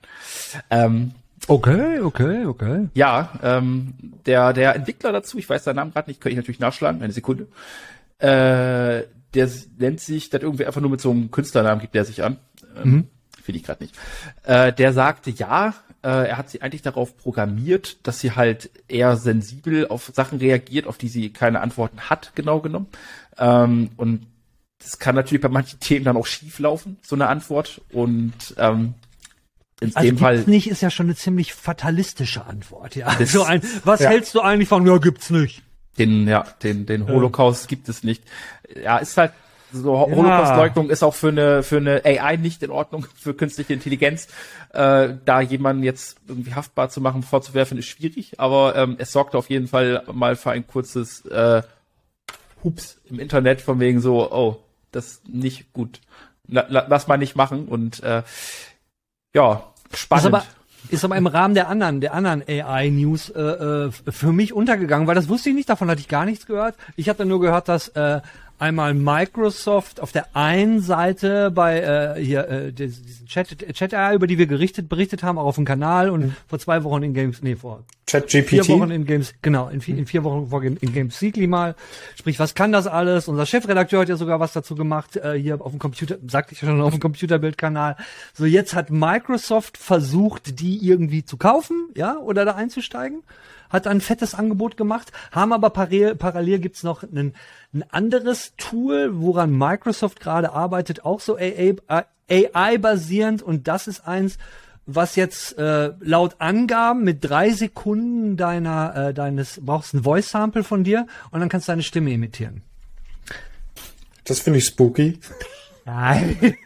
[0.70, 1.12] Ähm,
[1.48, 2.88] okay, okay, okay.
[2.94, 3.94] Ja, ähm,
[4.26, 7.12] der, der Entwickler dazu, ich weiß seinen Namen gerade nicht, könnte ich natürlich nachschlagen, eine
[7.12, 7.48] Sekunde.
[8.18, 12.04] Äh, der nennt sich, der hat irgendwie einfach nur mit so einem Künstlernamen gibt der
[12.04, 12.38] sich an.
[12.76, 13.08] Ähm, mhm.
[13.42, 13.96] Finde ich gerade nicht.
[14.44, 19.16] Äh, der sagte, ja, äh, er hat sie eigentlich darauf programmiert, dass sie halt eher
[19.16, 22.88] sensibel auf Sachen reagiert, auf die sie keine Antworten hat, genau genommen.
[23.38, 24.26] Ähm, und
[24.80, 27.80] das kann natürlich bei manchen Themen dann auch schief laufen, so eine Antwort.
[27.90, 28.94] Und ähm,
[29.80, 33.14] in also dem Fall nicht ist ja schon eine ziemlich fatalistische Antwort, ja.
[33.14, 34.10] Das, so ein, was ja.
[34.10, 35.62] hältst du eigentlich von, ja, gibt's nicht.
[35.98, 37.68] Den, ja, den, den Holocaust ja.
[37.68, 38.24] gibt es nicht.
[38.82, 39.32] Ja, ist halt
[39.72, 40.14] so ja.
[40.14, 44.28] Holocaust-Leugnung ist auch für eine für eine AI nicht in Ordnung für künstliche Intelligenz.
[44.72, 48.38] Äh, da jemanden jetzt irgendwie haftbar zu machen, vorzuwerfen, ist schwierig.
[48.38, 51.62] Aber ähm, es sorgte auf jeden Fall mal für ein kurzes äh,
[52.64, 56.00] Hups im Internet von wegen so, oh, das nicht gut.
[56.46, 58.22] La, la, lass mal nicht machen und äh,
[59.34, 60.24] ja, spannend.
[60.24, 60.44] Ist aber,
[60.90, 65.14] ist aber im Rahmen der anderen, der anderen AI-News äh, äh, für mich untergegangen, weil
[65.14, 66.76] das wusste ich nicht, davon hatte ich gar nichts gehört.
[66.96, 68.20] Ich hatte nur gehört, dass äh,
[68.62, 74.28] einmal Microsoft auf der einen Seite bei äh, hier äh, diesen Chat Chat AI, über
[74.28, 76.36] die wir gerichtet berichtet haben, auch auf dem Kanal und mhm.
[76.46, 78.48] vor zwei Wochen in Games, nee vor Chat GPT.
[78.48, 81.74] vier Wochen in Games, genau in, vier, in vier Wochen vor in Games Weekly mal.
[82.14, 83.26] Sprich, was kann das alles?
[83.26, 86.60] Unser Chefredakteur hat ja sogar was dazu gemacht äh, hier auf dem Computer, sagte ich
[86.60, 87.96] schon auf dem Computerbildkanal.
[88.32, 93.24] So jetzt hat Microsoft versucht, die irgendwie zu kaufen, ja, oder da einzusteigen
[93.72, 97.34] hat ein fettes Angebot gemacht, haben aber parallel, parallel gibt's noch einen,
[97.72, 101.36] ein anderes Tool, woran Microsoft gerade arbeitet, auch so
[102.28, 104.38] AI-basierend und das ist eins,
[104.84, 110.64] was jetzt äh, laut Angaben mit drei Sekunden deiner äh, deines brauchst ein Voice Sample
[110.64, 112.62] von dir und dann kannst du deine Stimme imitieren.
[114.24, 115.18] Das finde ich spooky.
[115.84, 116.56] Nein.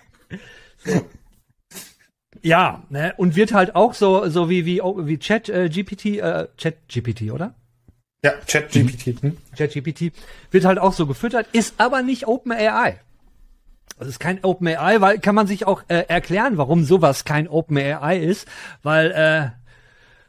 [2.47, 3.13] Ja, ne?
[3.17, 7.33] und wird halt auch so so wie wie wie Chat äh, GPT äh, Chat GPT,
[7.33, 7.55] oder?
[8.23, 9.21] Ja, Chat GPT.
[9.21, 9.37] Hm?
[9.57, 10.13] Chat GPT
[10.53, 13.01] wird halt auch so gefüttert, ist aber nicht OpenAI.
[13.99, 18.19] Das ist kein OpenAI, weil kann man sich auch äh, erklären, warum sowas kein OpenAI
[18.19, 18.47] ist,
[18.85, 19.51] weil äh,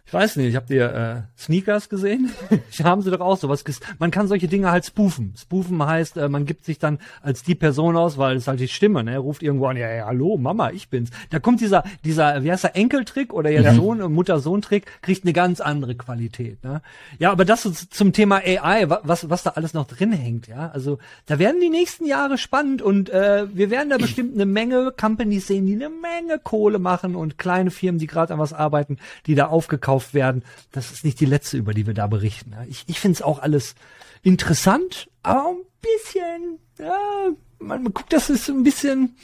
[0.07, 2.31] ich weiß nicht, habt ihr äh, Sneakers gesehen?
[2.83, 3.65] haben sie doch auch sowas.
[3.99, 5.33] Man kann solche Dinge halt spoofen.
[5.37, 8.69] Spoofen heißt, äh, man gibt sich dann als die Person aus, weil es halt die
[8.69, 9.17] Stimme, ne?
[9.17, 11.09] Ruft irgendwo an, ja, ja, hallo, Mama, ich bin's.
[11.29, 15.59] Da kommt dieser, dieser, wie heißt der, Enkeltrick oder ja, Sohn, Mutter-Sohn-Trick, kriegt eine ganz
[15.59, 16.63] andere Qualität.
[16.63, 16.81] Ne?
[17.19, 20.69] Ja, aber das zum Thema AI, was, was da alles noch drin hängt, ja.
[20.69, 24.93] Also da werden die nächsten Jahre spannend und äh, wir werden da bestimmt eine Menge
[24.97, 28.99] Companies sehen, die eine Menge Kohle machen und kleine Firmen, die gerade an was arbeiten,
[29.25, 30.43] die da aufgekauft gekauft werden.
[30.71, 32.55] Das ist nicht die letzte, über die wir da berichten.
[32.69, 33.75] Ich, ich finde es auch alles
[34.23, 37.29] interessant, aber ein bisschen, ja,
[37.59, 39.15] man, man guckt, das ist ein bisschen,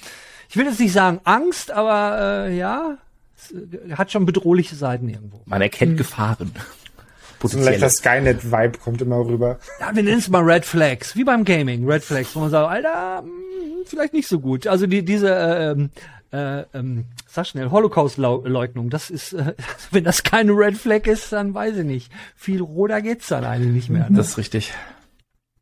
[0.50, 2.98] ich will jetzt nicht sagen Angst, aber äh, ja,
[3.36, 5.42] es äh, hat schon bedrohliche Seiten irgendwo.
[5.46, 5.98] Man erkennt hm.
[5.98, 6.52] Gefahren.
[7.46, 9.60] So ein leichter Skynet-Vibe kommt immer rüber.
[9.82, 12.72] Ja, wir nennen es mal Red Flags, wie beim Gaming, Red Flags, wo man sagt,
[12.72, 14.66] Alter, hm, vielleicht nicht so gut.
[14.66, 15.90] Also die, diese äh, ähm,
[16.34, 19.54] äh, ähm, sag schnell, Holocaust-Leugnung, das ist, äh,
[19.92, 22.12] wenn das keine Red Flag ist, dann weiß ich nicht.
[22.36, 24.10] Viel roter geht's dann eigentlich nicht mehr.
[24.10, 24.18] Ne?
[24.18, 24.74] Das ist richtig.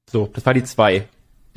[0.09, 1.07] So, das war die zwei.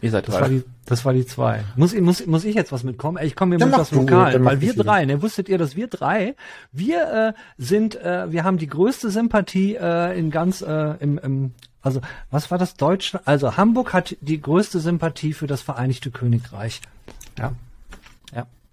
[0.02, 0.40] Ihr seid das drei.
[0.42, 1.64] War die, das war die zwei.
[1.76, 3.22] Muss, muss, muss ich jetzt was mitkommen?
[3.22, 6.34] Ich komme mir mit was lokal, weil wir drei, ne, wusstet ihr, dass wir drei,
[6.72, 11.54] wir äh, sind, äh, wir haben die größte Sympathie äh, in ganz, äh, im, im
[11.80, 12.00] also,
[12.30, 13.24] was war das Deutsche?
[13.26, 16.80] Also, Hamburg hat die größte Sympathie für das Vereinigte Königreich.
[17.38, 17.52] Ja.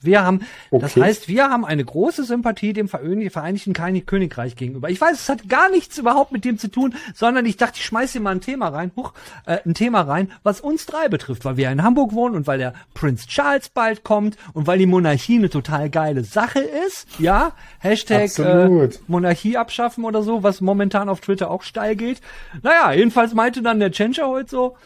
[0.01, 0.81] Wir haben, okay.
[0.81, 4.89] das heißt, wir haben eine große Sympathie dem Vereinigten Königreich gegenüber.
[4.89, 7.85] Ich weiß, es hat gar nichts überhaupt mit dem zu tun, sondern ich dachte, ich
[7.85, 9.13] schmeiße hier mal ein Thema rein, huch,
[9.45, 12.57] äh, ein Thema rein, was uns drei betrifft, weil wir in Hamburg wohnen und weil
[12.57, 17.53] der Prinz Charles bald kommt und weil die Monarchie eine total geile Sache ist, ja,
[17.79, 22.21] Hashtag äh, Monarchie abschaffen oder so, was momentan auf Twitter auch steil geht.
[22.63, 24.77] Naja, jedenfalls meinte dann der Tschentscher heute so,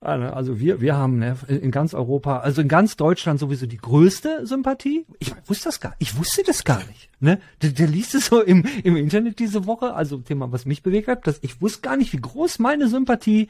[0.00, 4.46] Also wir, wir haben ne, in ganz Europa, also in ganz Deutschland sowieso die größte
[4.46, 5.06] Sympathie.
[5.18, 7.10] Ich wusste das gar, ich wusste das gar nicht.
[7.18, 10.82] Ne, der, der liest es so im, im Internet diese Woche, also Thema, was mich
[10.82, 13.48] bewegt hat, dass ich wusste gar nicht, wie groß meine Sympathie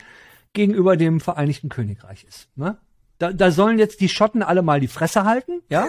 [0.53, 2.49] gegenüber dem Vereinigten Königreich ist.
[2.57, 2.79] Ne?
[3.19, 5.89] Da, da sollen jetzt die Schotten alle mal die Fresse halten, ja?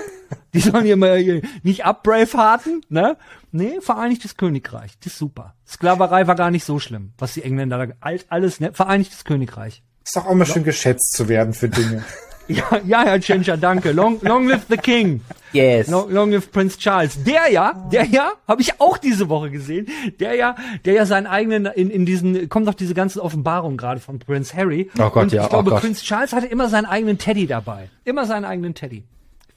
[0.54, 3.18] Die sollen hier mal nicht abbraveharten, ne?
[3.52, 5.56] Nee, Vereinigtes Königreich, das ist super.
[5.68, 8.72] Sklaverei war gar nicht so schlimm, was die Engländer da alt alles, ne?
[8.74, 9.84] Vereinigtes Königreich.
[10.08, 12.06] Ist doch auch mal schön geschätzt zu werden für Dinge.
[12.50, 13.92] Ja, ja, Herr Tschentscher, danke.
[13.92, 15.20] Long, long live the King.
[15.52, 15.90] Yes.
[15.90, 17.22] Long, long live Prince Charles.
[17.26, 19.90] Der ja, der ja, habe ich auch diese Woche gesehen.
[20.22, 24.00] Der ja, der ja seinen eigenen in in diesen kommt doch diese ganzen Offenbarungen gerade
[24.00, 24.90] von Prince Harry.
[24.98, 25.44] Oh Gott, Und ja.
[25.44, 25.82] Ich glaube, oh Gott.
[25.82, 27.90] Prince Charles hatte immer seinen eigenen Teddy dabei.
[28.06, 29.04] Immer seinen eigenen Teddy.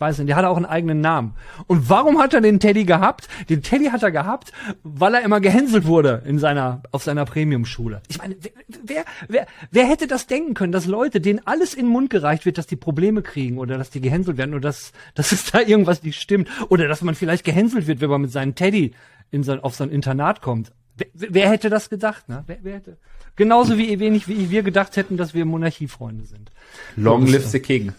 [0.00, 1.34] Weiß nicht, der hatte auch einen eigenen Namen.
[1.66, 3.28] Und warum hat er den Teddy gehabt?
[3.50, 4.50] Den Teddy hat er gehabt,
[4.82, 8.00] weil er immer gehänselt wurde in seiner, auf seiner Premium-Schule.
[8.08, 8.50] Ich meine, wer,
[8.82, 12.46] wer, wer, wer hätte das denken können, dass Leute, denen alles in den Mund gereicht
[12.46, 15.60] wird, dass die Probleme kriegen oder dass die gehänselt werden oder dass, dass es da
[15.60, 18.94] irgendwas nicht stimmt oder dass man vielleicht gehänselt wird, wenn man mit seinem Teddy
[19.30, 20.72] in sein, auf sein Internat kommt.
[20.96, 22.42] Wer, wer hätte das gedacht, ne?
[22.46, 22.96] Wer, wer hätte?
[23.36, 26.50] Genauso wie wenig, wie wir gedacht hätten, dass wir Monarchiefreunde sind.
[26.96, 27.92] Long live the King.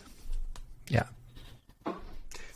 [0.89, 1.05] Ja.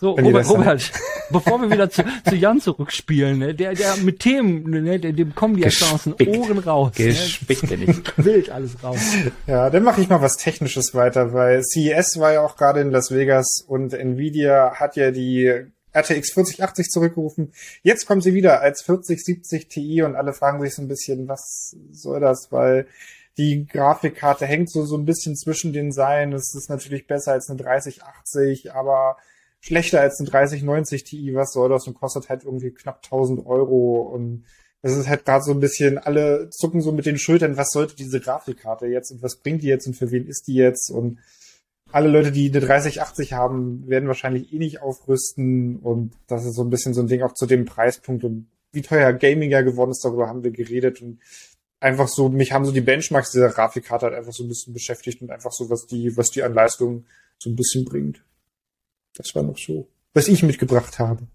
[0.06, 0.48] So, Robert.
[0.48, 0.92] Robert,
[1.32, 5.34] bevor wir wieder zu, zu Jan zurückspielen, ne, der, der mit Themen, ne, der, dem
[5.34, 6.38] kommen die ja aus den Gespickt.
[6.38, 6.92] Ohren raus.
[6.94, 7.88] Gespickt bin ich.
[7.88, 9.00] Ne, wild alles raus.
[9.48, 12.92] Ja, dann mache ich mal was Technisches weiter, weil CES war ja auch gerade in
[12.92, 15.48] Las Vegas und Nvidia hat ja die
[15.92, 17.52] RTX 4080 zurückgerufen.
[17.82, 21.76] Jetzt kommt sie wieder als 4070 Ti und alle fragen sich so ein bisschen, was
[21.90, 22.86] soll das, weil
[23.40, 26.32] die Grafikkarte hängt so, so ein bisschen zwischen den Seilen.
[26.32, 29.18] Es ist natürlich besser als eine 3080, aber
[29.66, 31.36] schlechter als eine 3090 Ti.
[31.36, 31.88] Was soll das?
[31.88, 34.46] Und kostet halt irgendwie knapp 1000 Euro und
[34.82, 37.96] es ist halt gerade so ein bisschen, alle zucken so mit den Schultern, was sollte
[37.96, 41.18] diese Grafikkarte jetzt und was bringt die jetzt und für wen ist die jetzt und
[41.92, 46.64] alle Leute, die eine 3080 haben, werden wahrscheinlich eh nicht aufrüsten und das ist so
[46.64, 49.92] ein bisschen so ein Ding auch zu dem Preispunkt und wie teuer Gaming ja geworden
[49.92, 51.20] ist, darüber haben wir geredet und
[51.80, 55.24] einfach so, mich haben so die Benchmarks dieser Grafikkarte halt einfach so ein bisschen beschäftigt
[55.24, 57.06] und einfach so, was die, was die an Leistung
[57.40, 58.24] so ein bisschen bringt.
[59.16, 61.28] Das war noch so, was ich mitgebracht habe.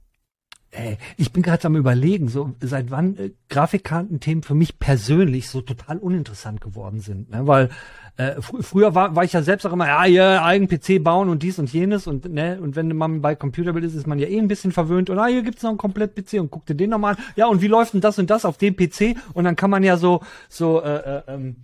[0.72, 5.62] Ey, ich bin gerade am überlegen, so seit wann äh, Grafikkartenthemen für mich persönlich so
[5.62, 7.44] total uninteressant geworden sind, ne?
[7.48, 7.70] weil
[8.16, 11.28] äh, fr früher war, war ich ja selbst auch immer, ja, ja, eigen PC bauen
[11.28, 14.28] und dies und jenes und ne, und wenn man bei Computerbild ist, ist man ja
[14.28, 16.76] eh ein bisschen verwöhnt und ah, hier gibt's noch einen komplett PC und guck dir
[16.76, 17.22] den nochmal an.
[17.34, 19.16] Ja, und wie läuft denn das und das auf dem PC?
[19.34, 21.56] Und dann kann man ja so so äh, äh, ähm,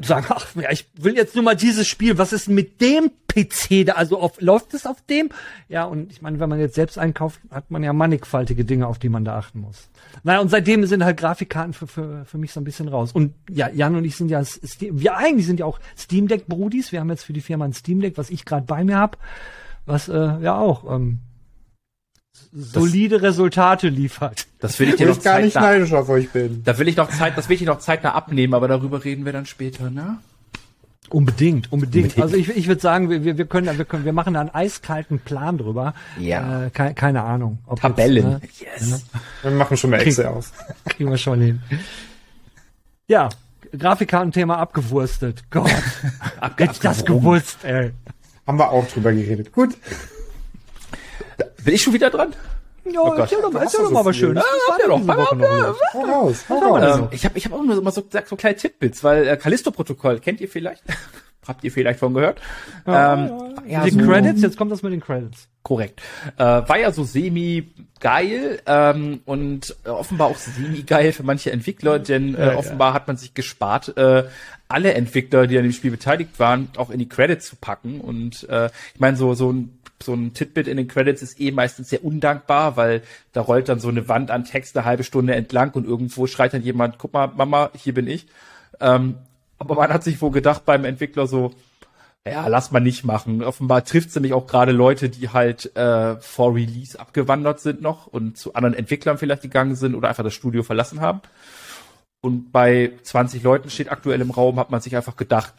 [0.00, 3.86] sagen, ach, ja, ich will jetzt nur mal dieses Spiel, was ist mit dem PC
[3.86, 5.30] da, also auf, läuft es auf dem?
[5.68, 8.98] Ja, und ich meine, wenn man jetzt selbst einkauft, hat man ja mannigfaltige Dinge, auf
[8.98, 9.88] die man da achten muss.
[10.22, 13.12] Naja, und seitdem sind halt Grafikkarten für, für, für mich so ein bisschen raus.
[13.12, 14.42] Und ja, Jan und ich sind ja,
[14.78, 17.72] wir eigentlich sind ja auch Steam Deck Brudis, wir haben jetzt für die Firma ein
[17.72, 19.18] Steam Deck, was ich gerade bei mir hab,
[19.86, 21.18] was äh, ja auch ähm,
[22.54, 24.46] solide Resultate liefert.
[24.60, 26.62] Das will ich dir noch ich gar nicht zeitnah, neidisch auf euch bin.
[26.64, 29.32] da will ich noch Zeit, das will ich noch zeitnah abnehmen, aber darüber reden wir
[29.32, 30.18] dann später, ne?
[31.10, 32.18] Unbedingt, unbedingt.
[32.18, 34.50] Also ich, ich würde sagen, wir, wir, wir können, wir können, wir machen da einen
[34.50, 35.94] eiskalten Plan drüber.
[36.18, 36.66] Ja.
[36.66, 37.58] Äh, keine, keine Ahnung.
[37.66, 38.40] Ob Tabellen.
[38.40, 39.04] Jetzt, ne, Yes.
[39.42, 40.52] Wir machen schon mal Excel auf.
[40.86, 41.62] kriegen wir schon hin.
[43.06, 43.28] Ja,
[43.78, 45.44] Grafikkartenthema abgewurstet.
[45.50, 45.70] Gott,
[46.56, 47.92] hätte ich das gewusst, ey.
[48.46, 49.52] Haben wir auch drüber geredet.
[49.52, 49.76] Gut.
[51.64, 52.32] Bin ich schon wieder dran?
[52.84, 53.18] Ja, Gott.
[53.20, 54.16] erzähl doch mal, erzähl doch mal was.
[54.16, 54.44] Schönes.
[54.44, 56.44] Ah, ihr doch Woche noch raus, Ja, raus.
[56.82, 57.02] also.
[57.04, 60.20] Ähm, ich habe ich hab auch nur so, so, so kleine Titbits, weil äh, Callisto-Protokoll
[60.20, 60.82] kennt ihr vielleicht?
[61.48, 62.40] Habt ihr vielleicht von gehört?
[62.86, 63.30] ähm,
[63.66, 65.48] ja, die so- Credits, jetzt kommt das mit den Credits.
[65.62, 66.00] Korrekt.
[66.36, 72.34] Äh, war ja so semi-geil ähm, und äh, offenbar auch semi-geil für manche Entwickler, denn
[72.34, 72.58] äh, Ja, ja.
[72.58, 74.24] offenbar hat man sich gespart, äh,
[74.68, 78.00] alle Entwickler, die an dem Spiel beteiligt waren, auch in die Credits zu packen.
[78.00, 81.50] Und äh, ich meine, so, so ein so ein Titbit in den Credits ist eh
[81.50, 83.02] meistens sehr undankbar, weil
[83.32, 86.52] da rollt dann so eine Wand an Text eine halbe Stunde entlang und irgendwo schreit
[86.52, 88.26] dann jemand, guck mal, Mama, hier bin ich.
[88.80, 89.16] Ähm,
[89.58, 91.52] aber man hat sich wohl gedacht beim Entwickler so,
[92.26, 93.42] ja, lass mal nicht machen.
[93.42, 98.06] Offenbar trifft es nämlich auch gerade Leute, die halt äh, vor Release abgewandert sind noch
[98.06, 101.20] und zu anderen Entwicklern vielleicht gegangen sind oder einfach das Studio verlassen haben.
[102.22, 105.52] Und bei 20 Leuten steht aktuell im Raum, hat man sich einfach gedacht,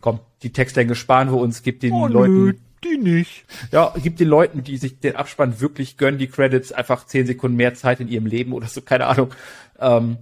[0.00, 3.44] komm, die Textlänge sparen wir uns, gibt den Oh, Leuten, die nicht.
[3.72, 7.56] ja, gibt den Leuten, die sich den Abspann wirklich gönnen, die Credits einfach 10 Sekunden
[7.56, 9.32] mehr Zeit in ihrem Leben oder so, keine Ahnung.
[9.80, 10.18] Ähm,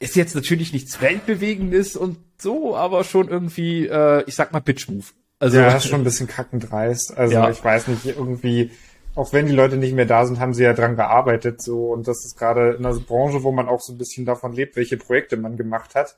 [0.00, 5.04] ist jetzt natürlich nichts Weltbewegendes und so, aber schon irgendwie, äh, ich sag mal, Bitch-Move.
[5.38, 7.16] Also, ja, das ist schon ein bisschen kackendreist.
[7.16, 7.50] Also Ja.
[7.50, 8.70] ich weiß nicht, irgendwie,
[9.14, 12.08] auch wenn die Leute nicht mehr da sind, haben sie ja dran gearbeitet so und
[12.08, 14.96] das ist gerade in einer Branche, wo man auch so ein bisschen davon lebt, welche
[14.96, 16.16] Projekte man gemacht hat.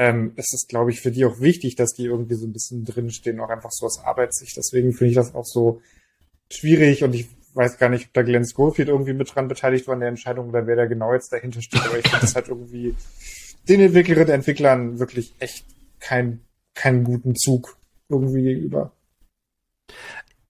[0.00, 2.86] Ähm, ist es, glaube ich, für die auch wichtig, dass die irgendwie so ein bisschen
[2.86, 4.56] drinstehen, auch einfach so aus Arbeitssicht.
[4.56, 5.82] Deswegen finde ich das auch so
[6.50, 9.94] schwierig und ich weiß gar nicht, ob da Glenn Schofield irgendwie mit dran beteiligt war
[9.94, 12.48] an der Entscheidung oder wer da genau jetzt dahinter steht, aber ich finde das halt
[12.48, 12.94] irgendwie
[13.68, 15.66] den Entwicklerinnen und Entwicklern wirklich echt
[15.98, 16.40] kein,
[16.72, 17.76] keinen guten Zug
[18.08, 18.92] irgendwie gegenüber.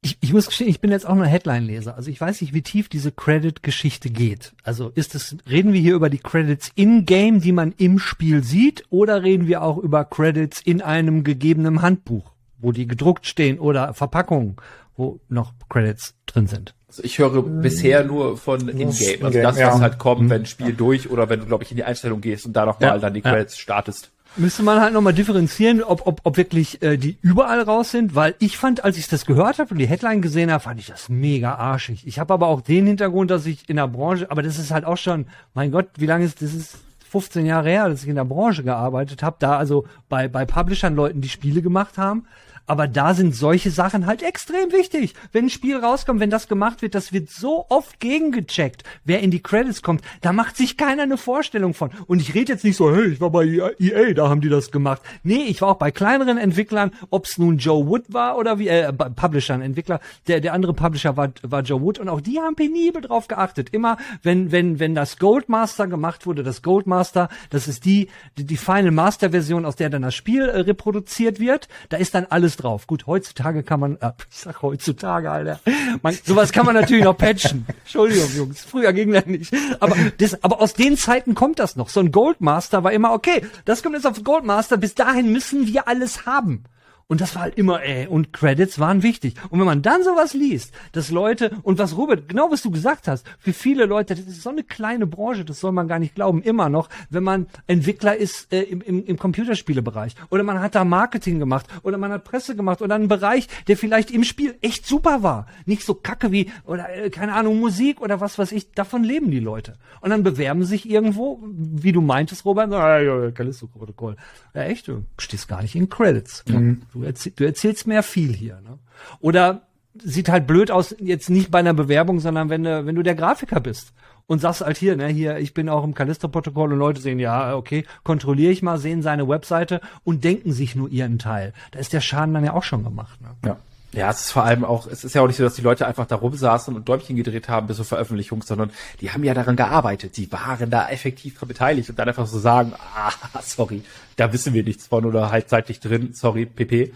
[0.02, 1.94] Ich, ich muss gestehen, ich bin jetzt auch nur Headline-Leser.
[1.94, 4.54] Also ich weiß nicht, wie tief diese Credit-Geschichte geht.
[4.62, 8.84] Also ist es, reden wir hier über die Credits in-game, die man im Spiel sieht,
[8.88, 13.92] oder reden wir auch über Credits in einem gegebenen Handbuch, wo die gedruckt stehen oder
[13.92, 14.56] Verpackungen,
[14.96, 16.74] wo noch Credits drin sind?
[16.88, 17.60] Also ich höre hm.
[17.60, 19.80] bisher nur von In-Game, also das, was ja.
[19.80, 22.46] halt kommt, wenn ein Spiel durch oder wenn du, glaube ich, in die Einstellung gehst
[22.46, 23.60] und da nochmal ja, dann die Credits ja.
[23.60, 24.10] startest.
[24.36, 28.36] Müsste man halt nochmal differenzieren, ob, ob, ob wirklich äh, die überall raus sind, weil
[28.38, 31.08] ich fand, als ich das gehört habe und die Headline gesehen habe, fand ich das
[31.08, 32.06] mega arschig.
[32.06, 34.84] Ich habe aber auch den Hintergrund, dass ich in der Branche, aber das ist halt
[34.84, 36.54] auch schon, mein Gott, wie lange ist das?
[36.54, 36.78] Ist
[37.10, 40.94] 15 Jahre her, dass ich in der Branche gearbeitet habe, da also bei, bei Publishern
[40.94, 42.24] Leuten, die Spiele gemacht haben.
[42.70, 45.14] Aber da sind solche Sachen halt extrem wichtig.
[45.32, 49.32] Wenn ein Spiel rauskommt, wenn das gemacht wird, das wird so oft gegengecheckt, wer in
[49.32, 50.02] die Credits kommt.
[50.20, 51.90] Da macht sich keiner eine Vorstellung von.
[52.06, 54.70] Und ich rede jetzt nicht so, hey, ich war bei EA, da haben die das
[54.70, 55.02] gemacht.
[55.24, 58.68] Nee, ich war auch bei kleineren Entwicklern, ob es nun Joe Wood war oder wie,
[58.68, 59.98] äh, Publishern, Entwickler.
[60.28, 63.70] Der, der andere Publisher war, war Joe Wood und auch die haben penibel drauf geachtet.
[63.70, 68.06] Immer, wenn, wenn, wenn das Goldmaster gemacht wurde, das Goldmaster, das ist die,
[68.38, 72.14] die, die Final Master Version, aus der dann das Spiel äh, reproduziert wird, da ist
[72.14, 72.86] dann alles drauf.
[72.86, 75.60] Gut, heutzutage kann man, äh, ich sag heutzutage, Alter,
[76.02, 77.66] man, sowas kann man natürlich noch patchen.
[77.80, 79.52] Entschuldigung, Jungs, früher ging das nicht.
[79.80, 81.88] Aber, das, aber aus den Zeiten kommt das noch.
[81.88, 85.88] So ein Goldmaster war immer, okay, das kommt jetzt auf Goldmaster, bis dahin müssen wir
[85.88, 86.64] alles haben.
[87.10, 89.34] Und das war halt immer, ey, und Credits waren wichtig.
[89.48, 93.08] Und wenn man dann sowas liest, dass Leute, und was Robert, genau was du gesagt
[93.08, 96.14] hast, für viele Leute, das ist so eine kleine Branche, das soll man gar nicht
[96.14, 100.76] glauben, immer noch, wenn man Entwickler ist äh, im, im, im Computerspielebereich oder man hat
[100.76, 104.54] da Marketing gemacht oder man hat Presse gemacht oder einen Bereich, der vielleicht im Spiel
[104.60, 105.46] echt super war.
[105.66, 109.32] Nicht so kacke wie, oder äh, keine Ahnung, Musik oder was weiß ich, davon leben
[109.32, 109.78] die Leute.
[110.00, 114.14] Und dann bewerben sich irgendwo, wie du meintest, Robert, ja, Callisto-Protokoll.
[114.54, 116.44] Ja, echt, du stehst gar nicht in Credits.
[116.46, 116.82] Mhm.
[116.92, 118.60] Du, erzähl, du erzählst mehr viel hier.
[118.60, 118.78] Ne?
[119.20, 119.62] Oder
[119.94, 123.14] sieht halt blöd aus, jetzt nicht bei einer Bewerbung, sondern wenn du, wenn du der
[123.14, 123.92] Grafiker bist
[124.26, 127.56] und sagst halt hier, ne, hier, ich bin auch im Callisto-Protokoll und Leute sehen, ja,
[127.56, 131.52] okay, kontrolliere ich mal, sehen seine Webseite und denken sich nur ihren Teil.
[131.72, 133.20] Da ist der Schaden dann ja auch schon gemacht.
[133.20, 133.28] Ne?
[133.44, 133.56] Ja.
[133.92, 135.84] Ja, es ist vor allem auch, es ist ja auch nicht so, dass die Leute
[135.86, 138.70] einfach da rumsaßen und Däumchen gedreht haben bis zur Veröffentlichung, sondern
[139.00, 140.16] die haben ja daran gearbeitet.
[140.16, 143.10] Die waren da effektiv dran beteiligt und dann einfach so sagen, ah,
[143.42, 143.82] sorry,
[144.14, 146.92] da wissen wir nichts von oder halt zeitlich drin, sorry, pp.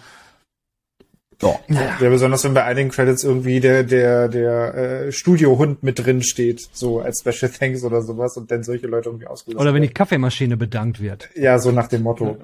[1.43, 1.97] Ja.
[2.01, 6.63] ja, besonders wenn bei einigen Credits irgendwie der, der, der äh, Studiohund mit drin steht,
[6.73, 9.89] so als Special Thanks oder sowas und dann solche Leute irgendwie ausgelöst Oder wenn die
[9.89, 11.29] Kaffeemaschine bedankt wird.
[11.35, 12.37] Ja, so nach dem Motto.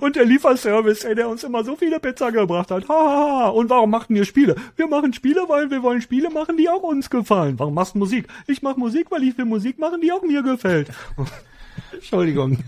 [0.00, 2.88] und der Lieferservice, ey, der uns immer so viele Pizza gebracht hat.
[2.88, 3.48] Ha, ha, ha.
[3.48, 4.56] Und warum machten wir Spiele?
[4.76, 7.58] Wir machen Spiele, weil wir wollen Spiele machen, die auch uns gefallen.
[7.58, 8.26] Warum machst du Musik?
[8.46, 10.88] Ich mach Musik, weil ich will Musik machen, die auch mir gefällt.
[11.92, 12.58] Entschuldigung.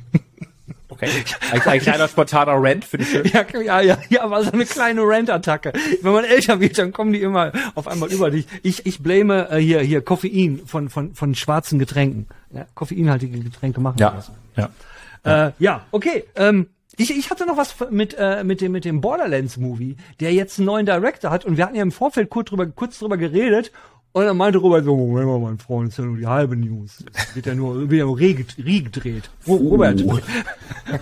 [1.00, 1.24] Okay.
[1.52, 3.12] Ein, ein kleiner spontaner Rant für dich.
[3.32, 5.72] Ja, ja, ja, ja, aber so eine kleine Rant-Attacke.
[6.02, 8.46] Wenn man älter wird, dann kommen die immer auf einmal über dich.
[8.62, 12.28] Ich, ich blame äh, hier, hier Koffein von, von, von schwarzen Getränken.
[12.52, 14.10] Ja, koffeinhaltige Getränke machen ja.
[14.10, 14.30] das.
[14.56, 14.70] Ja.
[15.24, 15.46] Ja.
[15.48, 16.24] Äh, ja, okay.
[16.36, 20.58] Ähm, ich, ich hatte noch was mit, äh, mit dem, mit dem Borderlands-Movie, der jetzt
[20.58, 23.72] einen neuen Director hat und wir hatten ja im Vorfeld kurz drüber, kurz drüber geredet
[24.12, 26.56] und dann meinte Robert so, Moment mal, mein Freund, das ist ja nur die halbe
[26.56, 27.04] News.
[27.12, 29.30] Das wird ja nur, wird ja nur re, gedreht.
[29.46, 30.02] Oh, Robert,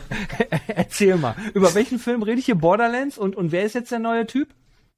[0.69, 2.57] erzähl mal, über welchen Film rede ich hier?
[2.57, 4.49] Borderlands und, und wer ist jetzt der neue Typ?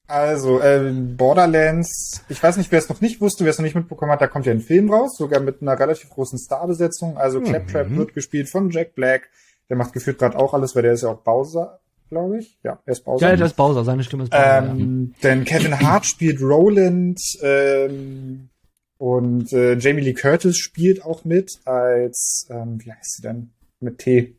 [0.09, 3.77] Also, äh, Borderlands, ich weiß nicht, wer es noch nicht wusste, wer es noch nicht
[3.77, 7.17] mitbekommen hat, da kommt ja ein Film raus, sogar mit einer relativ großen Starbesetzung.
[7.17, 7.99] Also Claptrap mhm.
[7.99, 9.31] wird gespielt von Jack Black.
[9.69, 11.79] Der macht gefühlt gerade auch alles, weil der ist ja auch Bowser
[12.11, 12.59] glaube ich.
[12.63, 13.31] Ja, er ist Bowser.
[13.31, 14.69] Ja, der ist Bowser, seine Stimme ist Bowser.
[14.69, 18.51] Ähm, denn Kevin Hart spielt Roland ähm,
[18.99, 23.53] und äh, Jamie Lee Curtis spielt auch mit als, ähm, wie heißt sie denn?
[23.81, 24.37] Mit T.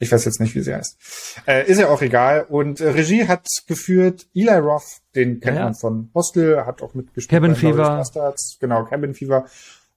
[0.00, 1.42] Ich weiß jetzt nicht, wie sie heißt.
[1.46, 2.46] Äh, ist ja auch egal.
[2.48, 6.94] Und äh, Regie hat geführt Eli Roth, den kennt ja, man von Hostel, hat auch
[6.94, 7.30] mitgespielt.
[7.30, 8.04] Cabin Fever.
[8.60, 9.46] Genau, Cabin Fever.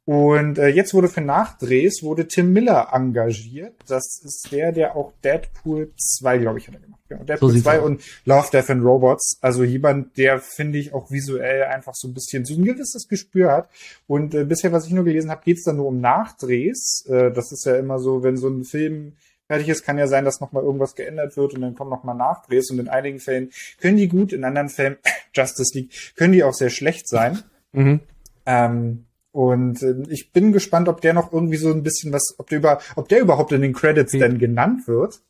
[0.05, 3.75] Und äh, jetzt wurde für Nachdrehs wurde Tim Miller engagiert.
[3.87, 7.01] Das ist der, der auch Deadpool 2, glaube ich, hat er gemacht.
[7.07, 9.37] Genau, Deadpool so 2 und Love, Death and Robots.
[9.41, 13.51] Also jemand, der, finde ich, auch visuell einfach so ein bisschen so ein gewisses Gespür
[13.51, 13.69] hat.
[14.07, 17.05] Und äh, bisher, was ich nur gelesen habe, geht es dann nur um Nachdrehs.
[17.07, 19.13] Äh, das ist ja immer so, wenn so ein Film
[19.45, 22.71] fertig ist, kann ja sein, dass nochmal irgendwas geändert wird und dann kommen nochmal Nachdrehs.
[22.71, 24.97] Und in einigen Fällen können die gut, in anderen Fällen,
[25.33, 27.43] Justice League, können die auch sehr schlecht sein.
[27.73, 27.99] Mhm.
[28.45, 32.49] Ähm, Und äh, ich bin gespannt, ob der noch irgendwie so ein bisschen was, ob
[32.49, 35.21] der über, ob der überhaupt in den Credits denn genannt wird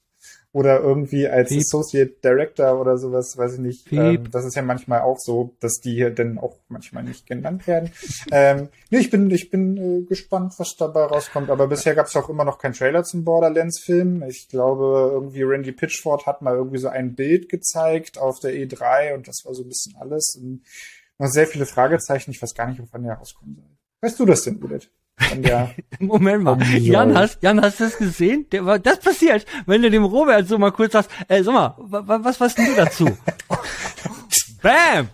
[0.53, 1.61] oder irgendwie als Piep.
[1.61, 3.91] Associate Director oder sowas, weiß ich nicht.
[3.93, 7.67] Ähm, das ist ja manchmal auch so, dass die hier dann auch manchmal nicht genannt
[7.67, 7.91] werden.
[8.31, 11.49] ähm, nee, ich bin, ich bin äh, gespannt, was dabei rauskommt.
[11.49, 14.23] Aber bisher gab es auch immer noch keinen Trailer zum Borderlands-Film.
[14.23, 19.13] Ich glaube, irgendwie Randy Pitchford hat mal irgendwie so ein Bild gezeigt auf der E3
[19.13, 20.37] und das war so ein bisschen alles.
[20.41, 20.63] Und
[21.17, 22.31] noch sehr viele Fragezeichen.
[22.31, 23.80] Ich weiß gar nicht, wann der rauskommen soll.
[24.01, 24.89] Weißt du das denn, Judith?
[25.99, 26.61] Moment mal.
[26.79, 28.47] Jan, hast, Jan, hast du das gesehen?
[28.51, 32.39] Der, das passiert, wenn du dem Robert so mal kurz sagst, ey, sag mal, was,
[32.39, 33.05] was denn du dazu?
[34.61, 35.09] Bam!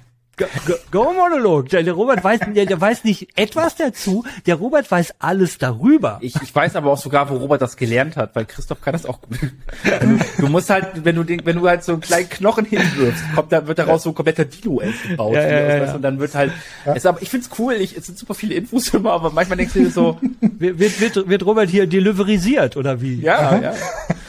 [0.92, 1.70] Go-Monolog.
[1.70, 4.24] Der, der Robert weiß, der, der weiß nicht etwas dazu.
[4.46, 6.20] Der Robert weiß alles darüber.
[6.22, 9.06] Ich, ich weiß aber auch sogar, wo Robert das gelernt hat, weil Christoph kann das
[9.06, 9.38] auch gut.
[9.84, 13.24] Du, du musst halt, wenn du den, wenn du halt so einen kleinen Knochen hinwirfst,
[13.36, 15.34] kommt da, wird daraus so ein kompletter Dino gebaut.
[15.34, 16.52] Ja, ja, ja, und dann wird halt,
[16.86, 19.74] es, aber ich find's cool, ich, es sind super viele Infos immer, aber manchmal denkst
[19.74, 20.18] du dir so.
[20.42, 23.22] wird, wird, wird Robert hier deliverisiert, oder wie?
[23.22, 23.74] Ja, ja.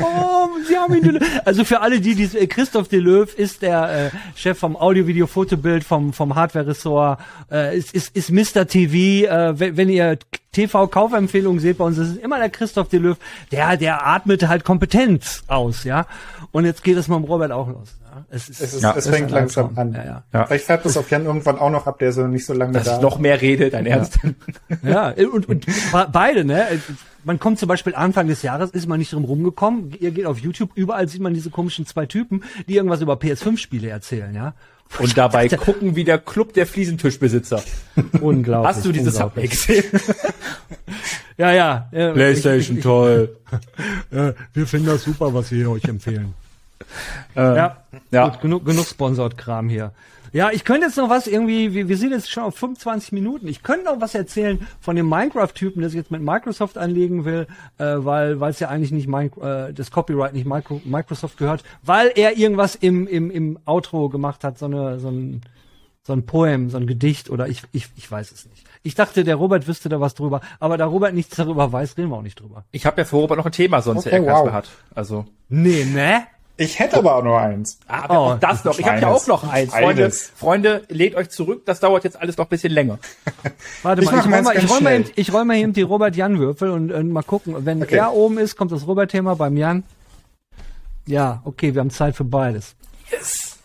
[0.00, 0.37] Oh,
[0.76, 5.84] haben ihn, also für alle, die, die, Christoph Deleuve ist der, äh, Chef vom Audio-Video-Fotobild
[5.84, 8.66] vom vom, Hardware-Ressort, äh, ist, ist, ist Mr.
[8.66, 10.18] TV, äh, wenn, wenn ihr
[10.52, 13.18] TV-Kaufempfehlungen seht bei uns, ist es immer der Christoph Deleuve,
[13.52, 16.06] der, der atmet halt Kompetenz aus, ja.
[16.50, 17.94] Und jetzt geht es mit dem Robert auch los.
[18.18, 18.26] Ja?
[18.30, 19.92] Es, ist, es, ist, ja, es fängt langsam an.
[19.92, 20.22] Ja, ja.
[20.32, 20.46] Ja.
[20.46, 22.84] Vielleicht fährt das auf Jan irgendwann auch noch ab, der so nicht so lange Dass
[22.84, 23.00] da.
[23.00, 24.18] noch mehr redet, dein Ernst.
[24.82, 25.66] Ja, und, und
[26.12, 26.66] beide, ne?
[27.24, 29.92] Man kommt zum Beispiel Anfang des Jahres, ist man nicht drum rumgekommen.
[29.98, 33.88] Ihr geht auf YouTube, überall sieht man diese komischen zwei Typen, die irgendwas über PS5-Spiele
[33.88, 34.54] erzählen, ja.
[34.98, 37.62] Und dabei gucken wie der Club der Fliesentischbesitzer.
[38.20, 38.76] Unglaublich.
[38.76, 39.84] Hast du dieses Subway gesehen?
[41.36, 41.88] ja, ja.
[41.90, 43.36] PlayStation ich, ich, toll.
[44.10, 46.34] ja, wir finden das super, was wir euch empfehlen.
[47.36, 47.76] Ähm, ja,
[48.10, 48.28] ja.
[48.28, 49.92] Gut, genug, genug Sponsored-Kram hier.
[50.32, 53.48] Ja, ich könnte jetzt noch was irgendwie, wir, wir sind jetzt schon auf 25 Minuten.
[53.48, 57.46] Ich könnte noch was erzählen von dem Minecraft-Typen, der sich jetzt mit Microsoft anlegen will,
[57.78, 61.62] äh, weil weil es ja eigentlich nicht mein, äh, das Copyright nicht Micro, Microsoft gehört,
[61.82, 65.40] weil er irgendwas im im im Outro gemacht hat, so eine so ein
[66.02, 68.64] so ein Poem, so ein Gedicht oder ich ich ich weiß es nicht.
[68.82, 72.10] Ich dachte, der Robert wüsste da was drüber, aber da Robert nichts darüber weiß, reden
[72.10, 72.64] wir auch nicht drüber.
[72.70, 74.52] Ich habe ja für Robert noch ein Thema sonst, okay, der wow.
[74.52, 74.68] hat.
[74.94, 76.26] Also nee, ne?
[76.60, 77.78] Ich hätte aber auch nur eins.
[77.86, 78.76] Ah, oh, auch das noch.
[78.80, 79.72] Ich habe ja auch noch eins.
[79.72, 81.62] Freunde, Freunde, lehnt euch zurück.
[81.64, 82.98] Das dauert jetzt alles noch ein bisschen länger.
[83.84, 85.82] Warte ich mal, ich roll mal, ich roll mal, eben, ich roll mal eben die
[85.82, 87.54] Robert-Jan-Würfel und, und, mal gucken.
[87.64, 87.98] Wenn okay.
[87.98, 89.84] er oben ist, kommt das Robert-Thema beim Jan.
[91.06, 92.74] Ja, okay, wir haben Zeit für beides.
[93.12, 93.56] Yes.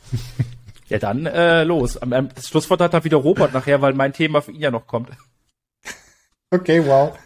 [0.88, 2.00] ja, dann äh, los.
[2.36, 5.10] Das Schlusswort hat da wieder Robert nachher, weil mein Thema für ihn ja noch kommt.
[6.52, 7.18] Okay, wow.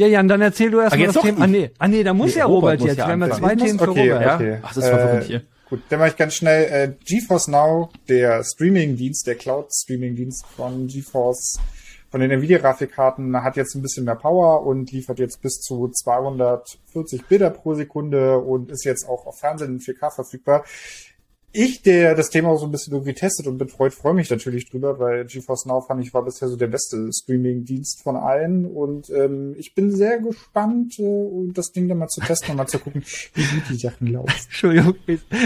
[0.00, 1.44] Ja, Jan, dann erzähl du erst mal das Thema.
[1.44, 2.98] Ah, nee, ah, nee, da muss nee, ja Robert, Robert jetzt.
[2.98, 4.34] Ja wir haben ja zwei Themen für okay, Robert.
[4.34, 4.58] Okay.
[4.62, 5.42] Ach, das ist verwirrend äh, hier.
[5.68, 6.64] Gut, dann mache ich ganz schnell.
[6.72, 11.60] Äh, GeForce Now, der Streaming-Dienst, der Cloud-Streaming-Dienst von GeForce,
[12.10, 17.26] von den Nvidia-Grafikkarten, hat jetzt ein bisschen mehr Power und liefert jetzt bis zu 240
[17.26, 20.64] Bilder pro Sekunde und ist jetzt auch auf Fernsehen in 4K verfügbar
[21.52, 24.70] ich, der das Thema auch so ein bisschen irgendwie testet und betreut, freue mich natürlich
[24.70, 29.10] drüber, weil GeForce Now fand ich war bisher so der beste Streaming-Dienst von allen und
[29.10, 32.78] ähm, ich bin sehr gespannt, äh, das Ding dann mal zu testen und mal zu
[32.78, 33.02] gucken,
[33.34, 34.32] wie gut die Sachen laufen.
[34.46, 34.94] Entschuldigung,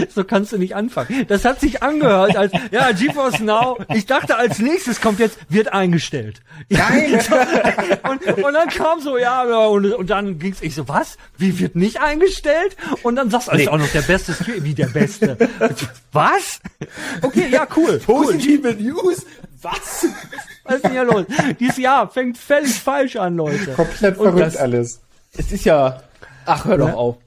[0.09, 1.25] so kannst du nicht anfangen.
[1.27, 5.73] Das hat sich angehört als, ja, GeForce Now, ich dachte als nächstes kommt jetzt, wird
[5.73, 6.41] eingestellt.
[6.69, 7.13] Nein!
[8.09, 11.17] und, und dann kam so, ja, und, und dann ging's, ich so, was?
[11.37, 12.77] Wie wird nicht eingestellt?
[13.01, 13.63] Und dann sagst du, nee.
[13.63, 15.37] ist auch noch der beste Stream, wie der beste.
[16.11, 16.59] Was?
[17.21, 17.99] Okay, ja, cool.
[18.05, 18.75] Positive cool.
[18.75, 19.25] News?
[19.61, 20.05] Was?
[20.63, 21.25] Was ist denn hier los?
[21.59, 23.73] Dieses Jahr fängt völlig falsch an, Leute.
[23.73, 25.01] Komplett verrückt das, alles.
[25.37, 26.01] Es ist ja,
[26.45, 26.93] ach, hör doch ja.
[26.93, 27.17] auf.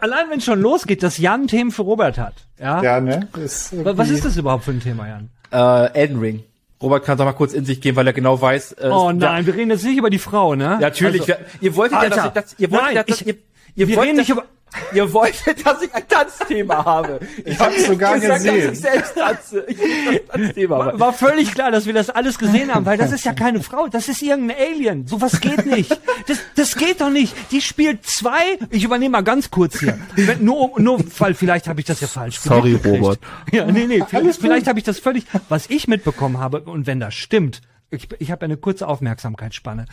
[0.00, 2.34] Allein wenn es schon losgeht, dass Jan Themen für Robert hat.
[2.58, 3.28] Ja, ja ne?
[3.42, 5.30] Ist Was ist das überhaupt für ein Thema, Jan?
[5.52, 6.44] Äh, Elden Ring.
[6.82, 8.72] Robert kann doch mal kurz in sich gehen, weil er genau weiß.
[8.72, 10.78] Äh, oh nein, ja, wir reden jetzt nicht über die Frau, ne?
[10.80, 11.22] Natürlich.
[11.22, 13.34] Also, ihr wolltet Alter, ja, dass, dass ihr wolltet, nein, dass, ich, ihr,
[13.74, 14.44] ihr wir reden nicht über
[14.92, 17.20] Ihr wolltet, dass ich ein Tanzthema habe.
[17.44, 18.66] Ich hab's sogar gesagt, gesehen.
[18.66, 19.64] Dass ich selbst tanze.
[19.68, 23.24] Ich Tanzthema war, war völlig klar, dass wir das alles gesehen haben, weil das ist
[23.24, 25.06] ja keine Frau, das ist irgendein Alien.
[25.06, 25.98] Sowas geht nicht.
[26.26, 27.34] Das, das geht doch nicht.
[27.50, 28.58] Die spielt zwei.
[28.70, 29.98] Ich übernehme mal ganz kurz hier.
[30.40, 33.18] Nur, nur, weil vielleicht habe ich das ja falsch Sorry, Robert.
[33.52, 34.04] Ja, nee, nee.
[34.08, 37.60] Vielleicht, vielleicht habe ich das völlig, was ich mitbekommen habe, und wenn das stimmt,
[37.90, 39.86] ich, ich habe eine kurze Aufmerksamkeitsspanne.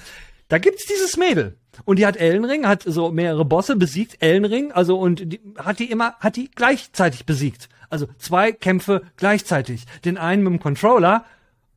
[0.47, 1.57] Da gibt's dieses Mädel.
[1.85, 5.91] Und die hat Ellenring, hat so mehrere Bosse besiegt, Ellenring, also und die, hat die
[5.91, 7.69] immer, hat die gleichzeitig besiegt.
[7.89, 9.85] Also zwei Kämpfe gleichzeitig.
[10.03, 11.25] Den einen mit dem Controller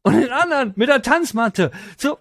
[0.03, 1.71] und den anderen mit der Tanzmatte.
[1.97, 2.19] So,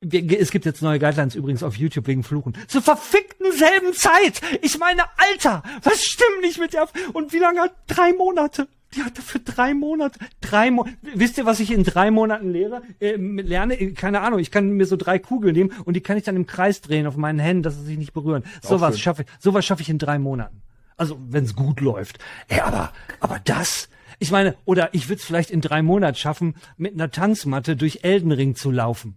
[0.00, 2.56] es gibt jetzt neue Guidelines übrigens auf YouTube wegen Fluchen.
[2.68, 4.40] Zur verfickten selben Zeit.
[4.62, 6.86] Ich meine, Alter, was stimmt nicht mit dir?
[7.12, 7.70] Und wie lange?
[7.86, 8.68] Drei Monate.
[8.96, 12.82] Die hat dafür drei Monate, drei Mo Wisst ihr, was ich in drei Monaten lehre?
[12.98, 16.24] Äh, lerne, keine Ahnung, ich kann mir so drei Kugeln nehmen und die kann ich
[16.24, 18.44] dann im Kreis drehen auf meinen Händen, dass sie sich nicht berühren.
[18.62, 20.62] Sowas schaffe ich, sowas schaffe ich in drei Monaten.
[20.96, 22.18] Also, wenn es gut läuft.
[22.48, 26.54] Ey, aber, aber das, ich meine, oder ich würde es vielleicht in drei Monaten schaffen,
[26.78, 29.16] mit einer Tanzmatte durch Eldenring zu laufen.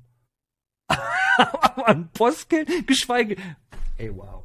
[0.87, 3.37] aber ein Postkill, geschweige.
[3.97, 4.43] Ey, wow.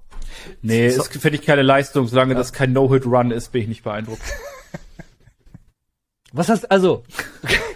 [0.63, 1.03] Nee, so.
[1.03, 2.07] ist finde ich keine Leistung.
[2.07, 2.39] Solange ja.
[2.39, 4.23] das kein No-Hit-Run ist, bin ich nicht beeindruckt.
[6.35, 7.05] Was hast also?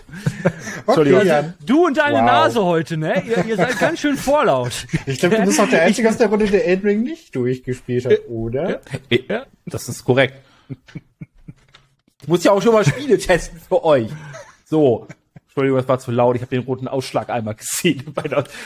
[0.86, 1.20] Entschuldigung.
[1.20, 2.24] Okay, du und deine wow.
[2.24, 3.22] Nase heute, ne?
[3.24, 4.86] Ihr, ihr seid ganz schön vorlaut.
[5.06, 8.06] Ich glaube, du bist auch der Einzige aus der Runde, der Elden Ring nicht durchgespielt
[8.06, 8.80] hat, oder?
[9.10, 10.34] Ja, das ist korrekt.
[12.20, 14.10] Ich muss ja auch schon mal Spiele testen für euch.
[14.64, 15.06] So.
[15.46, 16.34] Entschuldigung, das war zu laut.
[16.34, 18.12] Ich habe den roten Ausschlag einmal gesehen.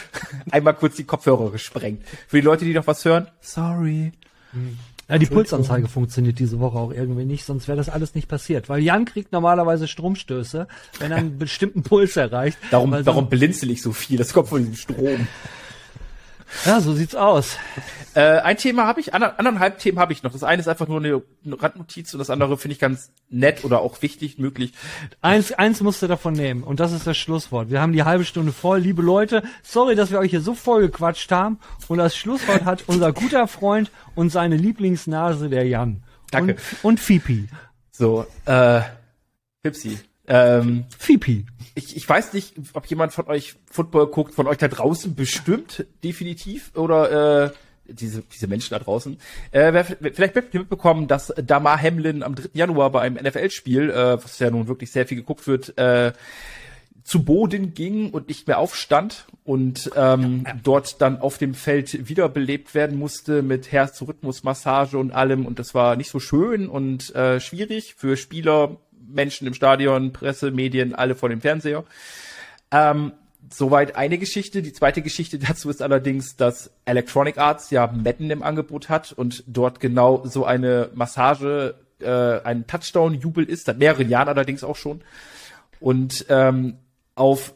[0.50, 2.02] einmal kurz die Kopfhörer gesprengt.
[2.28, 4.12] Für die Leute, die noch was hören, sorry.
[4.52, 4.78] Hm.
[5.08, 8.68] Ja, die Pulsanzeige funktioniert diese Woche auch irgendwie nicht, sonst wäre das alles nicht passiert.
[8.68, 10.66] Weil Jan kriegt normalerweise Stromstöße,
[11.00, 12.56] wenn er einen bestimmten Puls erreicht.
[12.70, 14.16] Darum, darum blinzel ich so viel.
[14.16, 15.26] Das kommt von diesem Strom.
[16.64, 17.56] Ja, so sieht's aus.
[18.14, 20.32] Äh, ein Thema habe ich, ander, anderthalb Themen habe ich noch.
[20.32, 23.64] Das eine ist einfach nur eine, eine Randnotiz und das andere finde ich ganz nett
[23.64, 24.72] oder auch wichtig, möglich.
[25.22, 27.70] Eins, eins musst du davon nehmen und das ist das Schlusswort.
[27.70, 28.80] Wir haben die halbe Stunde voll.
[28.80, 32.84] Liebe Leute, sorry, dass wir euch hier so voll gequatscht haben und das Schlusswort hat
[32.86, 36.02] unser guter Freund und seine Lieblingsnase, der Jan.
[36.30, 36.56] Danke.
[36.82, 37.48] Und, und Fipi.
[37.92, 38.82] So, äh,
[39.62, 39.98] Pipsi.
[40.32, 41.44] Ähm, Fipi.
[41.74, 45.84] Ich, ich weiß nicht, ob jemand von euch Football guckt, von euch da draußen bestimmt,
[46.02, 47.50] definitiv, oder äh,
[47.84, 49.18] diese, diese Menschen da draußen.
[49.50, 52.48] Äh, wer, vielleicht habt ihr mitbekommen, dass Damar Hamlin am 3.
[52.54, 56.12] Januar bei einem NFL-Spiel, äh, was ja nun wirklich sehr viel geguckt wird, äh,
[57.04, 60.60] zu Boden ging und nicht mehr aufstand und ähm, ja, ja.
[60.62, 65.96] dort dann auf dem Feld wiederbelebt werden musste mit Herz-Rhythmus-Massage und allem und das war
[65.96, 68.78] nicht so schön und äh, schwierig für Spieler,
[69.08, 71.84] Menschen im Stadion, Presse, Medien, alle vor dem Fernseher.
[72.70, 73.12] Ähm,
[73.50, 74.62] soweit eine Geschichte.
[74.62, 79.44] Die zweite Geschichte dazu ist allerdings, dass Electronic Arts ja Madden im Angebot hat und
[79.46, 85.02] dort genau so eine Massage, äh, ein Touchdown-Jubel ist, seit mehreren Jahren allerdings auch schon.
[85.80, 86.78] Und ähm,
[87.14, 87.54] auf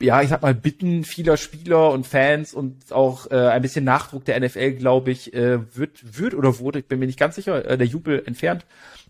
[0.00, 4.24] ja, ich sag mal, Bitten vieler Spieler und Fans und auch äh, ein bisschen Nachdruck
[4.24, 7.64] der NFL, glaube ich, äh, wird, wird oder wurde, ich bin mir nicht ganz sicher,
[7.64, 8.66] äh, der Jubel entfernt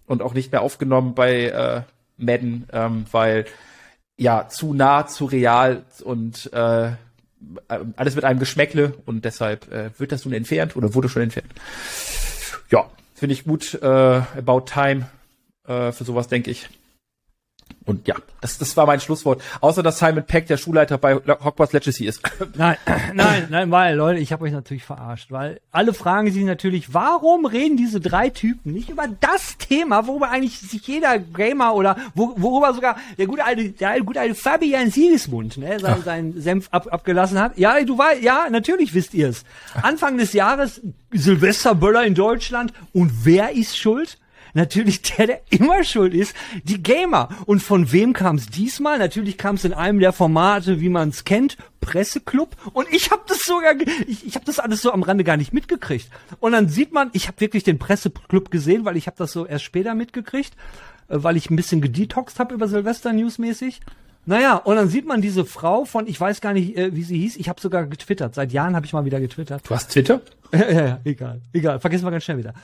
[0.07, 1.83] und auch nicht mehr aufgenommen bei äh,
[2.17, 3.47] Madden, ähm, weil
[4.17, 6.93] ja zu nah, zu real und äh,
[7.69, 11.53] alles mit einem Geschmäckle und deshalb äh, wird das nun entfernt oder wurde schon entfernt.
[12.71, 13.75] Ja, finde ich gut.
[13.75, 15.09] Äh, about time
[15.67, 16.69] äh, für sowas, denke ich.
[17.87, 19.43] Und ja, das, das war mein Schlusswort.
[19.61, 22.23] Außer dass Simon Peck der Schulleiter bei Hogwarts Legacy ist.
[22.55, 22.77] Nein,
[23.15, 27.47] nein, nein, weil, Leute, ich habe euch natürlich verarscht, weil alle fragen sich natürlich, warum
[27.47, 32.73] reden diese drei Typen nicht über das Thema, worüber eigentlich sich jeder Gamer oder worüber
[32.73, 37.39] sogar der gute alte, der gute alte Fabian Siegesmund, ne, sein, seinen Senf ab, abgelassen
[37.39, 37.59] hat.
[37.59, 39.45] Ja, du weißt, ja, natürlich wisst ihr es.
[39.83, 40.81] Anfang des Jahres
[41.13, 44.19] Silvesterböller in Deutschland und wer ist schuld?
[44.55, 47.29] Natürlich der, der immer schuld ist, die Gamer.
[47.47, 48.99] Und von wem kam es diesmal?
[48.99, 52.57] Natürlich kam es in einem der Formate, wie man es kennt, Presseclub.
[52.73, 53.75] Und ich habe das sogar,
[54.07, 56.09] ich, ich habe das alles so am Rande gar nicht mitgekriegt.
[56.41, 59.47] Und dann sieht man, ich habe wirklich den Presseclub gesehen, weil ich habe das so
[59.47, 60.55] erst später mitgekriegt,
[61.09, 63.81] äh, weil ich ein bisschen gedetoxt habe über Silvester Newsmäßig.
[64.27, 67.19] Naja, und dann sieht man diese Frau von, ich weiß gar nicht, äh, wie sie
[67.19, 68.35] hieß, ich habe sogar getwittert.
[68.35, 69.69] Seit Jahren habe ich mal wieder getwittert.
[69.69, 70.21] Du hast Twitter?
[70.53, 72.55] ja, ja, ja, egal, egal, vergessen wir ganz schnell wieder.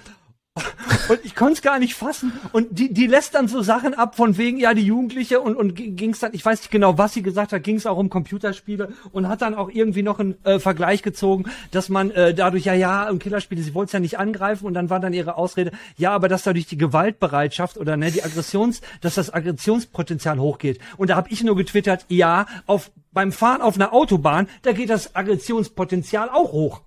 [1.08, 2.32] Und ich konnte es gar nicht fassen.
[2.52, 5.74] Und die, die lässt dann so Sachen ab von wegen, ja, die Jugendliche und, und
[5.74, 8.10] ging es dann, ich weiß nicht genau, was sie gesagt hat, ging es auch um
[8.10, 12.64] Computerspiele und hat dann auch irgendwie noch einen äh, Vergleich gezogen, dass man äh, dadurch,
[12.64, 15.36] ja, ja, um Killerspiele, sie wollte es ja nicht angreifen und dann war dann ihre
[15.36, 20.80] Ausrede, ja, aber dass dadurch die Gewaltbereitschaft oder ne, die Aggressions, dass das Aggressionspotenzial hochgeht.
[20.96, 24.90] Und da habe ich nur getwittert, ja, auf beim Fahren auf einer Autobahn, da geht
[24.90, 26.82] das Aggressionspotenzial auch hoch.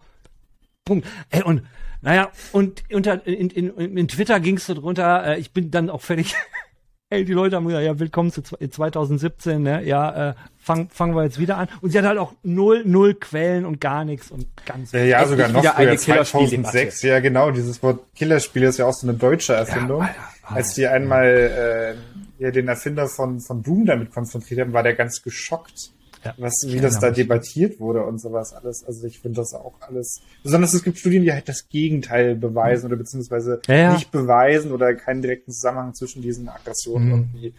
[0.86, 1.08] Punkt.
[1.30, 1.64] Ey, und
[2.04, 5.90] naja, und unter, in, in, in Twitter ging es so drunter, äh, ich bin dann
[5.90, 6.36] auch völlig,
[7.10, 9.86] hey, die Leute haben gesagt, ja, willkommen zu 2017, ne?
[9.86, 11.70] ja, äh, fangen fangen wir jetzt wieder an.
[11.80, 14.92] Und sie hat halt auch null, null Quellen und gar nichts und ganz.
[14.92, 19.08] Ja, ja sogar noch früher, 2006, ja genau, dieses Wort Killerspiel ist ja auch so
[19.08, 20.02] eine deutsche Erfindung.
[20.02, 20.56] Ja, Alter, Alter.
[20.56, 21.96] Als die einmal
[22.38, 25.94] äh, ja, den Erfinder von, von Doom damit konfrontiert haben, war der ganz geschockt
[26.24, 26.34] ja.
[26.38, 28.84] was, wie das da debattiert wurde und sowas alles.
[28.86, 32.88] Also ich finde das auch alles, besonders es gibt Studien, die halt das Gegenteil beweisen
[32.88, 33.94] oder beziehungsweise ja, ja.
[33.94, 37.14] nicht beweisen oder keinen direkten Zusammenhang zwischen diesen Aggressionen mhm.
[37.14, 37.54] irgendwie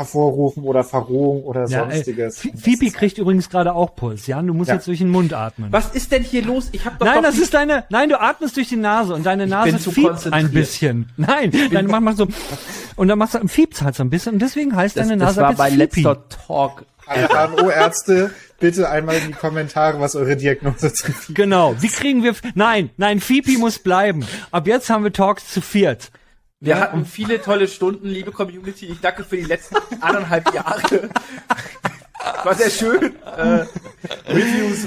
[0.00, 2.44] hervorrufen oder Verrohung oder ja, sonstiges.
[2.44, 4.46] Ey, Fipi kriegt übrigens gerade auch Puls, Jan.
[4.46, 4.76] Du musst ja.
[4.76, 5.70] jetzt durch den Mund atmen.
[5.72, 6.68] Was ist denn hier los?
[6.72, 7.84] Ich hab doch Nein, das ist deine.
[7.90, 11.10] Nein, du atmest durch die Nase und deine Nase fiebt ein bisschen.
[11.16, 12.28] Nein, dann mach mal so
[12.96, 15.40] und dann machst du fiebt halt so ein bisschen und deswegen heißt das, deine Nase
[15.40, 16.02] das war bei Fipi.
[16.02, 16.84] letzter Talk.
[17.10, 18.30] Alle HNO-Ärzte,
[18.60, 21.74] bitte einmal in die Kommentare, was eure Diagnose zu Fipi Genau.
[21.82, 22.36] Wie kriegen wir?
[22.54, 24.24] Nein, nein, Fipi muss bleiben.
[24.52, 26.12] Ab jetzt haben wir Talks zu viert.
[26.60, 26.80] Wir ja.
[26.80, 28.86] hatten viele tolle Stunden, liebe Community.
[28.86, 31.08] Ich danke für die letzten anderthalb Jahre.
[32.44, 33.16] War sehr schön.
[33.24, 33.64] Äh,
[34.28, 34.86] Reviews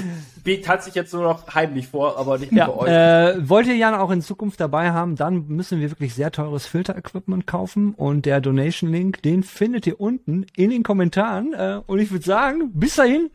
[0.66, 2.88] hat sich jetzt nur noch heimlich vor, aber nicht ja, bei euch.
[2.88, 6.66] Äh, wollt ihr Jan auch in Zukunft dabei haben, dann müssen wir wirklich sehr teures
[6.66, 11.52] Filter-Equipment kaufen und der Donation-Link, den findet ihr unten in den Kommentaren.
[11.54, 13.30] Äh, und ich würde sagen, bis dahin,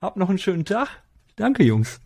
[0.00, 0.88] habt noch einen schönen Tag.
[1.36, 2.00] Danke, Jungs.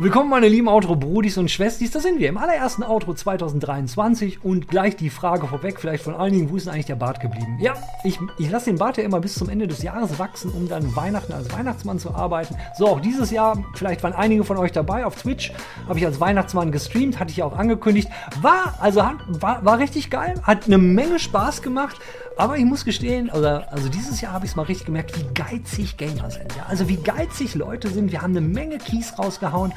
[0.00, 4.94] Willkommen meine lieben Outro-Brudis und Schwestis, da sind wir im allerersten Outro 2023 und gleich
[4.94, 7.58] die Frage vorweg, vielleicht von einigen, wo ist denn eigentlich der Bart geblieben?
[7.60, 7.74] Ja,
[8.04, 10.94] ich, ich lasse den Bart ja immer bis zum Ende des Jahres wachsen, um dann
[10.94, 12.54] Weihnachten als Weihnachtsmann zu arbeiten.
[12.78, 15.52] So, auch dieses Jahr, vielleicht waren einige von euch dabei auf Twitch,
[15.88, 18.08] habe ich als Weihnachtsmann gestreamt, hatte ich ja auch angekündigt.
[18.40, 21.96] War, also war, war richtig geil, hat eine Menge Spaß gemacht,
[22.38, 25.34] aber ich muss gestehen, also, also dieses Jahr habe ich es mal richtig gemerkt, wie
[25.34, 26.54] geizig Gamer sind.
[26.56, 26.66] Ja?
[26.68, 28.12] Also wie geizig Leute sind.
[28.12, 29.72] Wir haben eine Menge Keys rausgehauen.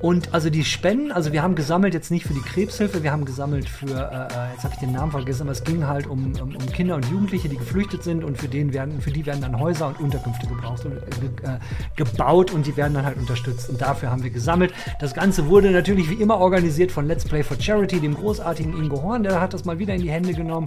[0.00, 3.26] Und also die Spenden, also wir haben gesammelt jetzt nicht für die Krebshilfe, wir haben
[3.26, 6.32] gesammelt für, äh, äh jetzt habe ich den Namen vergessen, aber es ging halt um,
[6.40, 9.42] um, um, Kinder und Jugendliche, die geflüchtet sind und für, denen werden, für die werden
[9.42, 11.58] dann Häuser und Unterkünfte gebraucht und, äh,
[11.96, 13.68] gebaut und die werden dann halt unterstützt.
[13.68, 14.72] Und dafür haben wir gesammelt.
[15.00, 19.02] Das Ganze wurde natürlich wie immer organisiert von Let's Play for Charity, dem großartigen Ingo
[19.02, 20.66] Horn, der hat das mal wieder in die Hände genommen.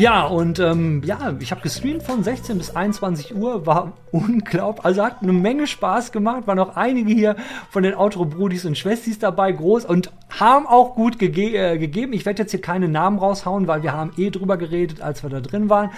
[0.00, 5.04] Ja, und ähm, ja, ich habe gestreamt von 16 bis 21 Uhr, war unglaublich, also
[5.04, 7.36] hat eine Menge Spaß gemacht, waren noch einige hier
[7.68, 12.14] von den Outro-Brudis und Schwestis dabei, groß und haben auch gut gege äh, gegeben.
[12.14, 15.28] Ich werde jetzt hier keine Namen raushauen, weil wir haben eh drüber geredet, als wir
[15.28, 15.90] da drin waren.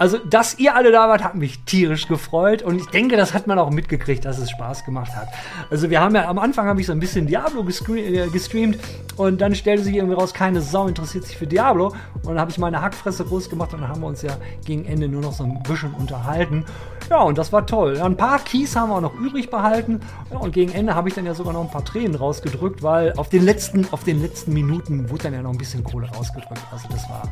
[0.00, 3.46] Also, dass ihr alle da wart, hat mich tierisch gefreut und ich denke, das hat
[3.46, 5.28] man auch mitgekriegt, dass es Spaß gemacht hat.
[5.68, 8.78] Also, wir haben ja am Anfang habe ich so ein bisschen Diablo äh, gestreamt
[9.18, 11.88] und dann stellte sich irgendwie raus, keine Sau interessiert sich für Diablo
[12.22, 14.86] und dann habe ich meine Hackfresse groß gemacht und dann haben wir uns ja gegen
[14.86, 16.64] Ende nur noch so ein bisschen unterhalten.
[17.10, 18.00] Ja, und das war toll.
[18.00, 21.14] Ein paar Keys haben wir auch noch übrig behalten ja, und gegen Ende habe ich
[21.14, 24.54] dann ja sogar noch ein paar Tränen rausgedrückt, weil auf den letzten, auf den letzten
[24.54, 26.62] Minuten wurde dann ja noch ein bisschen Kohle rausgedrückt.
[26.72, 27.22] Also, das war,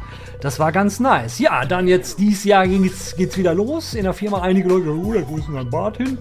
[0.42, 1.38] das war ganz nice.
[1.38, 3.94] Ja, dann jetzt dieses Jahr Jahr geht's, geht's wieder los.
[3.94, 6.18] In der Firma einige Leute, oh, da ist mein Bart hin?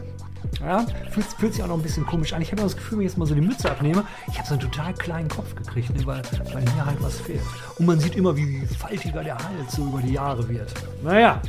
[0.60, 2.42] Ja, fühlt, fühlt, sich auch noch ein bisschen komisch an.
[2.42, 4.54] Ich habe das Gefühl, wenn ich jetzt mal so die Mütze abnehme, ich habe so
[4.54, 6.22] einen total kleinen Kopf gekriegt, ne, weil,
[6.54, 7.42] weil mir halt was fehlt.
[7.78, 10.74] Und man sieht immer, wie faltiger der Hals so über die Jahre wird.
[11.04, 11.42] Naja,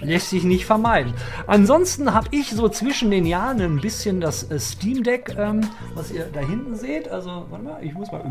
[0.00, 1.14] lässt sich nicht vermeiden.
[1.46, 5.62] Ansonsten habe ich so zwischen den Jahren ein bisschen das äh, Steam Deck, ähm,
[5.94, 7.08] was ihr da hinten seht.
[7.08, 8.22] Also, warte mal, ich muss mal.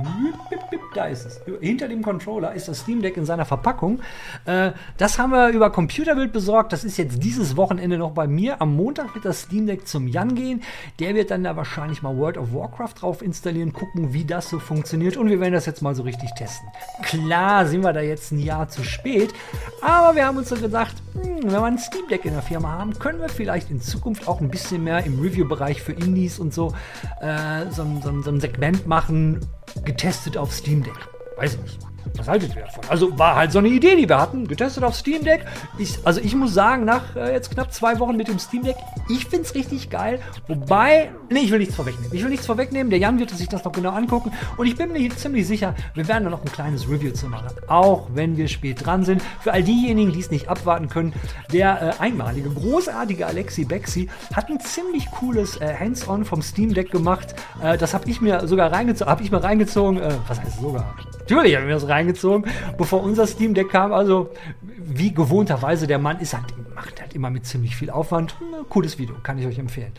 [0.94, 1.42] Da ist es.
[1.62, 4.02] Hinter dem Controller ist das Steam Deck in seiner Verpackung.
[4.46, 6.74] Äh, das haben wir über Computerbild besorgt.
[6.74, 8.62] Das ist jetzt dieses Wochenende noch bei mir.
[8.62, 10.62] Am Montag wird das Steam Deck zum Jan gehen.
[11.00, 14.60] Der wird dann da wahrscheinlich mal World of Warcraft drauf installieren, gucken, wie das so
[14.60, 15.18] funktioniert.
[15.18, 16.68] Und wir werden das jetzt mal so richtig testen.
[17.04, 19.34] Klar sind wir da jetzt ein Jahr zu spät.
[19.82, 22.72] Aber wir haben uns so gedacht, hm, wenn wir ein Steam Deck in der Firma
[22.72, 26.54] haben, können wir vielleicht in Zukunft auch ein bisschen mehr im Review-Bereich für Indies und
[26.54, 26.74] so,
[27.22, 29.40] äh, so, so, so ein Segment machen,
[29.84, 30.94] getestet auf Steam Deck.
[31.38, 31.91] Weiß ich nicht.
[32.18, 32.84] Was haltet ihr davon?
[32.90, 35.46] Also war halt so eine Idee, die wir hatten, getestet auf Steam Deck.
[35.78, 38.76] Ich, also ich muss sagen, nach äh, jetzt knapp zwei Wochen mit dem Steam Deck,
[39.10, 40.20] ich finde es richtig geil.
[40.48, 42.14] Wobei, nee, ich will nichts vorwegnehmen.
[42.14, 42.90] Ich will nichts vorwegnehmen.
[42.90, 44.32] Der Jan wird sich das noch genau angucken.
[44.58, 47.48] Und ich bin mir ziemlich sicher, wir werden da noch ein kleines Review zu machen.
[47.68, 49.22] Auch wenn wir spät dran sind.
[49.42, 51.14] Für all diejenigen, die es nicht abwarten können,
[51.52, 56.92] der äh, einmalige, großartige Alexi Bexi hat ein ziemlich cooles äh, Hands-on vom Steam Deck
[56.92, 57.36] gemacht.
[57.64, 59.12] Äh, das habe ich mir sogar reingezogen.
[59.12, 60.00] Habe ich mir reingezogen.
[60.00, 60.96] Äh, was heißt sogar?
[61.30, 63.94] Natürlich habe ich mir das reingezogen, bevor unser Steam Deck kam.
[63.94, 64.32] Also,
[64.78, 66.46] wie gewohnterweise, der Mann ist halt,
[66.76, 68.36] macht halt immer mit ziemlich viel Aufwand.
[68.70, 69.92] Cooles Video, kann ich euch empfehlen.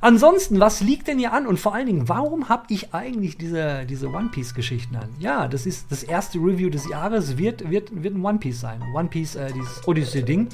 [0.00, 1.46] Ansonsten, was liegt denn hier an?
[1.46, 5.08] Und vor allen Dingen, warum habe ich eigentlich diese, diese One Piece-Geschichten an?
[5.18, 8.82] Ja, das ist das erste Review des Jahres, wird, wird, wird ein One Piece sein.
[8.94, 10.48] One Piece, äh, dieses Odyssey-Ding.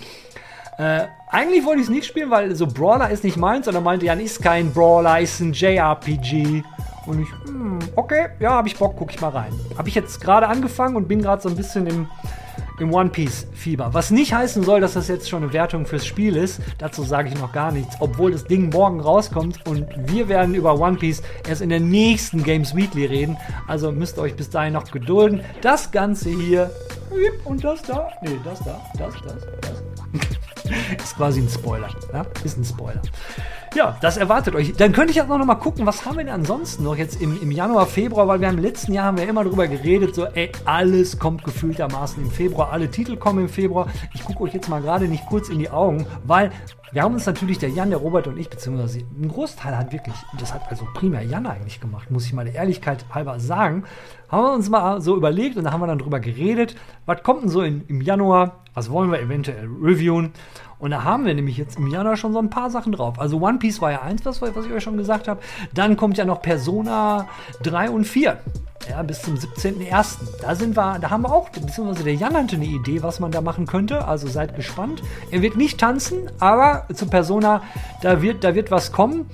[0.78, 4.06] Äh, eigentlich wollte ich es nicht spielen, weil so Brawler ist nicht meins, sondern meinte,
[4.06, 6.62] Jan ist kein Brawler, ist ein JRPG.
[7.06, 9.52] Und ich, hm, okay, ja, habe ich Bock, gucke ich mal rein.
[9.76, 12.08] Habe ich jetzt gerade angefangen und bin gerade so ein bisschen im,
[12.78, 13.92] im One Piece Fieber.
[13.92, 16.60] Was nicht heißen soll, dass das jetzt schon eine Wertung fürs Spiel ist.
[16.78, 20.78] Dazu sage ich noch gar nichts, obwohl das Ding morgen rauskommt und wir werden über
[20.78, 23.36] One Piece erst in der nächsten Games Weekly reden.
[23.66, 25.42] Also müsst ihr euch bis dahin noch gedulden.
[25.60, 26.70] Das Ganze hier
[27.44, 29.82] und das da, nee, das da, das, das, das.
[31.02, 31.88] ist quasi ein Spoiler.
[32.12, 32.24] Ja?
[32.44, 33.02] Ist ein Spoiler.
[33.74, 34.74] Ja, das erwartet euch.
[34.74, 37.40] Dann könnte ich jetzt noch mal gucken, was haben wir denn ansonsten noch jetzt im,
[37.40, 40.52] im Januar, Februar, weil wir im letzten Jahr haben wir immer darüber geredet, so ey,
[40.66, 43.88] alles kommt gefühltermaßen im Februar, alle Titel kommen im Februar.
[44.14, 46.50] Ich gucke euch jetzt mal gerade nicht kurz in die Augen, weil
[46.92, 50.14] wir haben uns natürlich, der Jan, der Robert und ich, beziehungsweise ein Großteil hat wirklich,
[50.38, 53.84] das hat also primär Jan eigentlich gemacht, muss ich mal der Ehrlichkeit halber sagen,
[54.28, 56.76] haben wir uns mal so überlegt und da haben wir dann drüber geredet,
[57.06, 60.32] was kommt denn so in, im Januar, was wollen wir eventuell reviewen
[60.82, 63.20] und da haben wir nämlich jetzt im Januar schon so ein paar Sachen drauf.
[63.20, 65.40] Also One Piece war ja eins, was, was ich euch schon gesagt habe.
[65.72, 67.28] Dann kommt ja noch Persona
[67.62, 68.36] 3 und 4.
[68.88, 70.16] Ja, bis zum 17.01.
[70.40, 73.30] Da sind wir, da haben wir auch, beziehungsweise der Jan hatte eine Idee, was man
[73.30, 74.06] da machen könnte.
[74.06, 75.02] Also seid gespannt.
[75.30, 77.62] Er wird nicht tanzen, aber zu Persona,
[78.02, 79.30] da wird, da wird was kommen.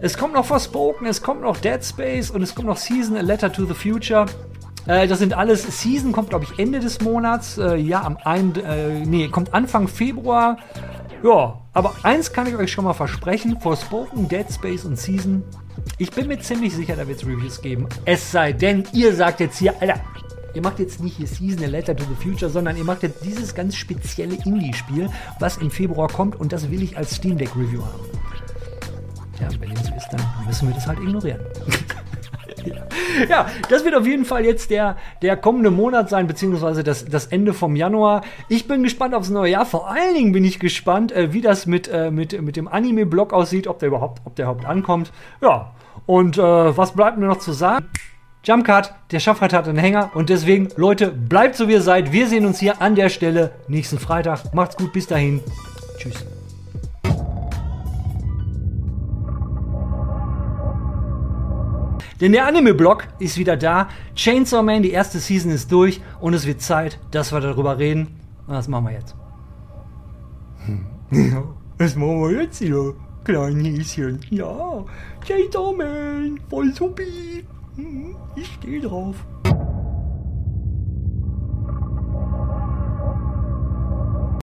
[0.00, 3.20] Es kommt noch Forspoken, es kommt noch Dead Space und es kommt noch Season A
[3.20, 4.26] Letter to the Future.
[4.86, 7.58] Äh, das sind alles, Season kommt, glaube ich, Ende des Monats.
[7.58, 10.58] Äh, ja, am ein, äh, nee, kommt Anfang Februar.
[11.22, 15.42] Ja, aber eins kann ich euch schon mal versprechen: Forspoken, Dead Space und Season.
[15.98, 17.88] Ich bin mir ziemlich sicher, da wird es Reviews geben.
[18.04, 20.00] Es sei denn, ihr sagt jetzt hier, Alter,
[20.54, 23.24] ihr macht jetzt nicht hier Season A Letter to the Future, sondern ihr macht jetzt
[23.24, 25.08] dieses ganz spezielle Indie-Spiel,
[25.38, 28.04] was im Februar kommt und das will ich als Steam Deck Review haben.
[29.40, 31.40] Ja, wenn dem so ist, dann müssen wir das halt ignorieren.
[33.28, 37.26] ja, das wird auf jeden Fall jetzt der, der kommende Monat sein, beziehungsweise das, das
[37.26, 38.22] Ende vom Januar.
[38.48, 39.66] Ich bin gespannt aufs neue Jahr.
[39.66, 43.32] Vor allen Dingen bin ich gespannt, äh, wie das mit, äh, mit, mit dem Anime-Blog
[43.32, 45.12] aussieht, ob der überhaupt, ob der überhaupt ankommt.
[45.40, 45.72] Ja,
[46.06, 47.86] und äh, was bleibt mir noch zu sagen?
[48.44, 52.12] Jumpcut, der Schaffrad hat einen Hänger und deswegen, Leute, bleibt so wie ihr seid.
[52.12, 54.54] Wir sehen uns hier an der Stelle nächsten Freitag.
[54.54, 55.42] Macht's gut, bis dahin.
[55.98, 56.24] Tschüss.
[62.20, 63.88] Denn der Anime-Blog ist wieder da.
[64.14, 68.20] Chainsaw Man, die erste Season ist durch und es wird Zeit, dass wir darüber reden.
[68.46, 69.14] Und das machen wir jetzt.
[71.10, 71.44] Ja,
[71.78, 72.94] was machen wir jetzt hier?
[73.24, 74.20] Klein Häschen.
[74.30, 74.84] Ja,
[75.26, 77.44] Chainsaw Man, voll supi.
[78.36, 79.16] Ich stehe drauf.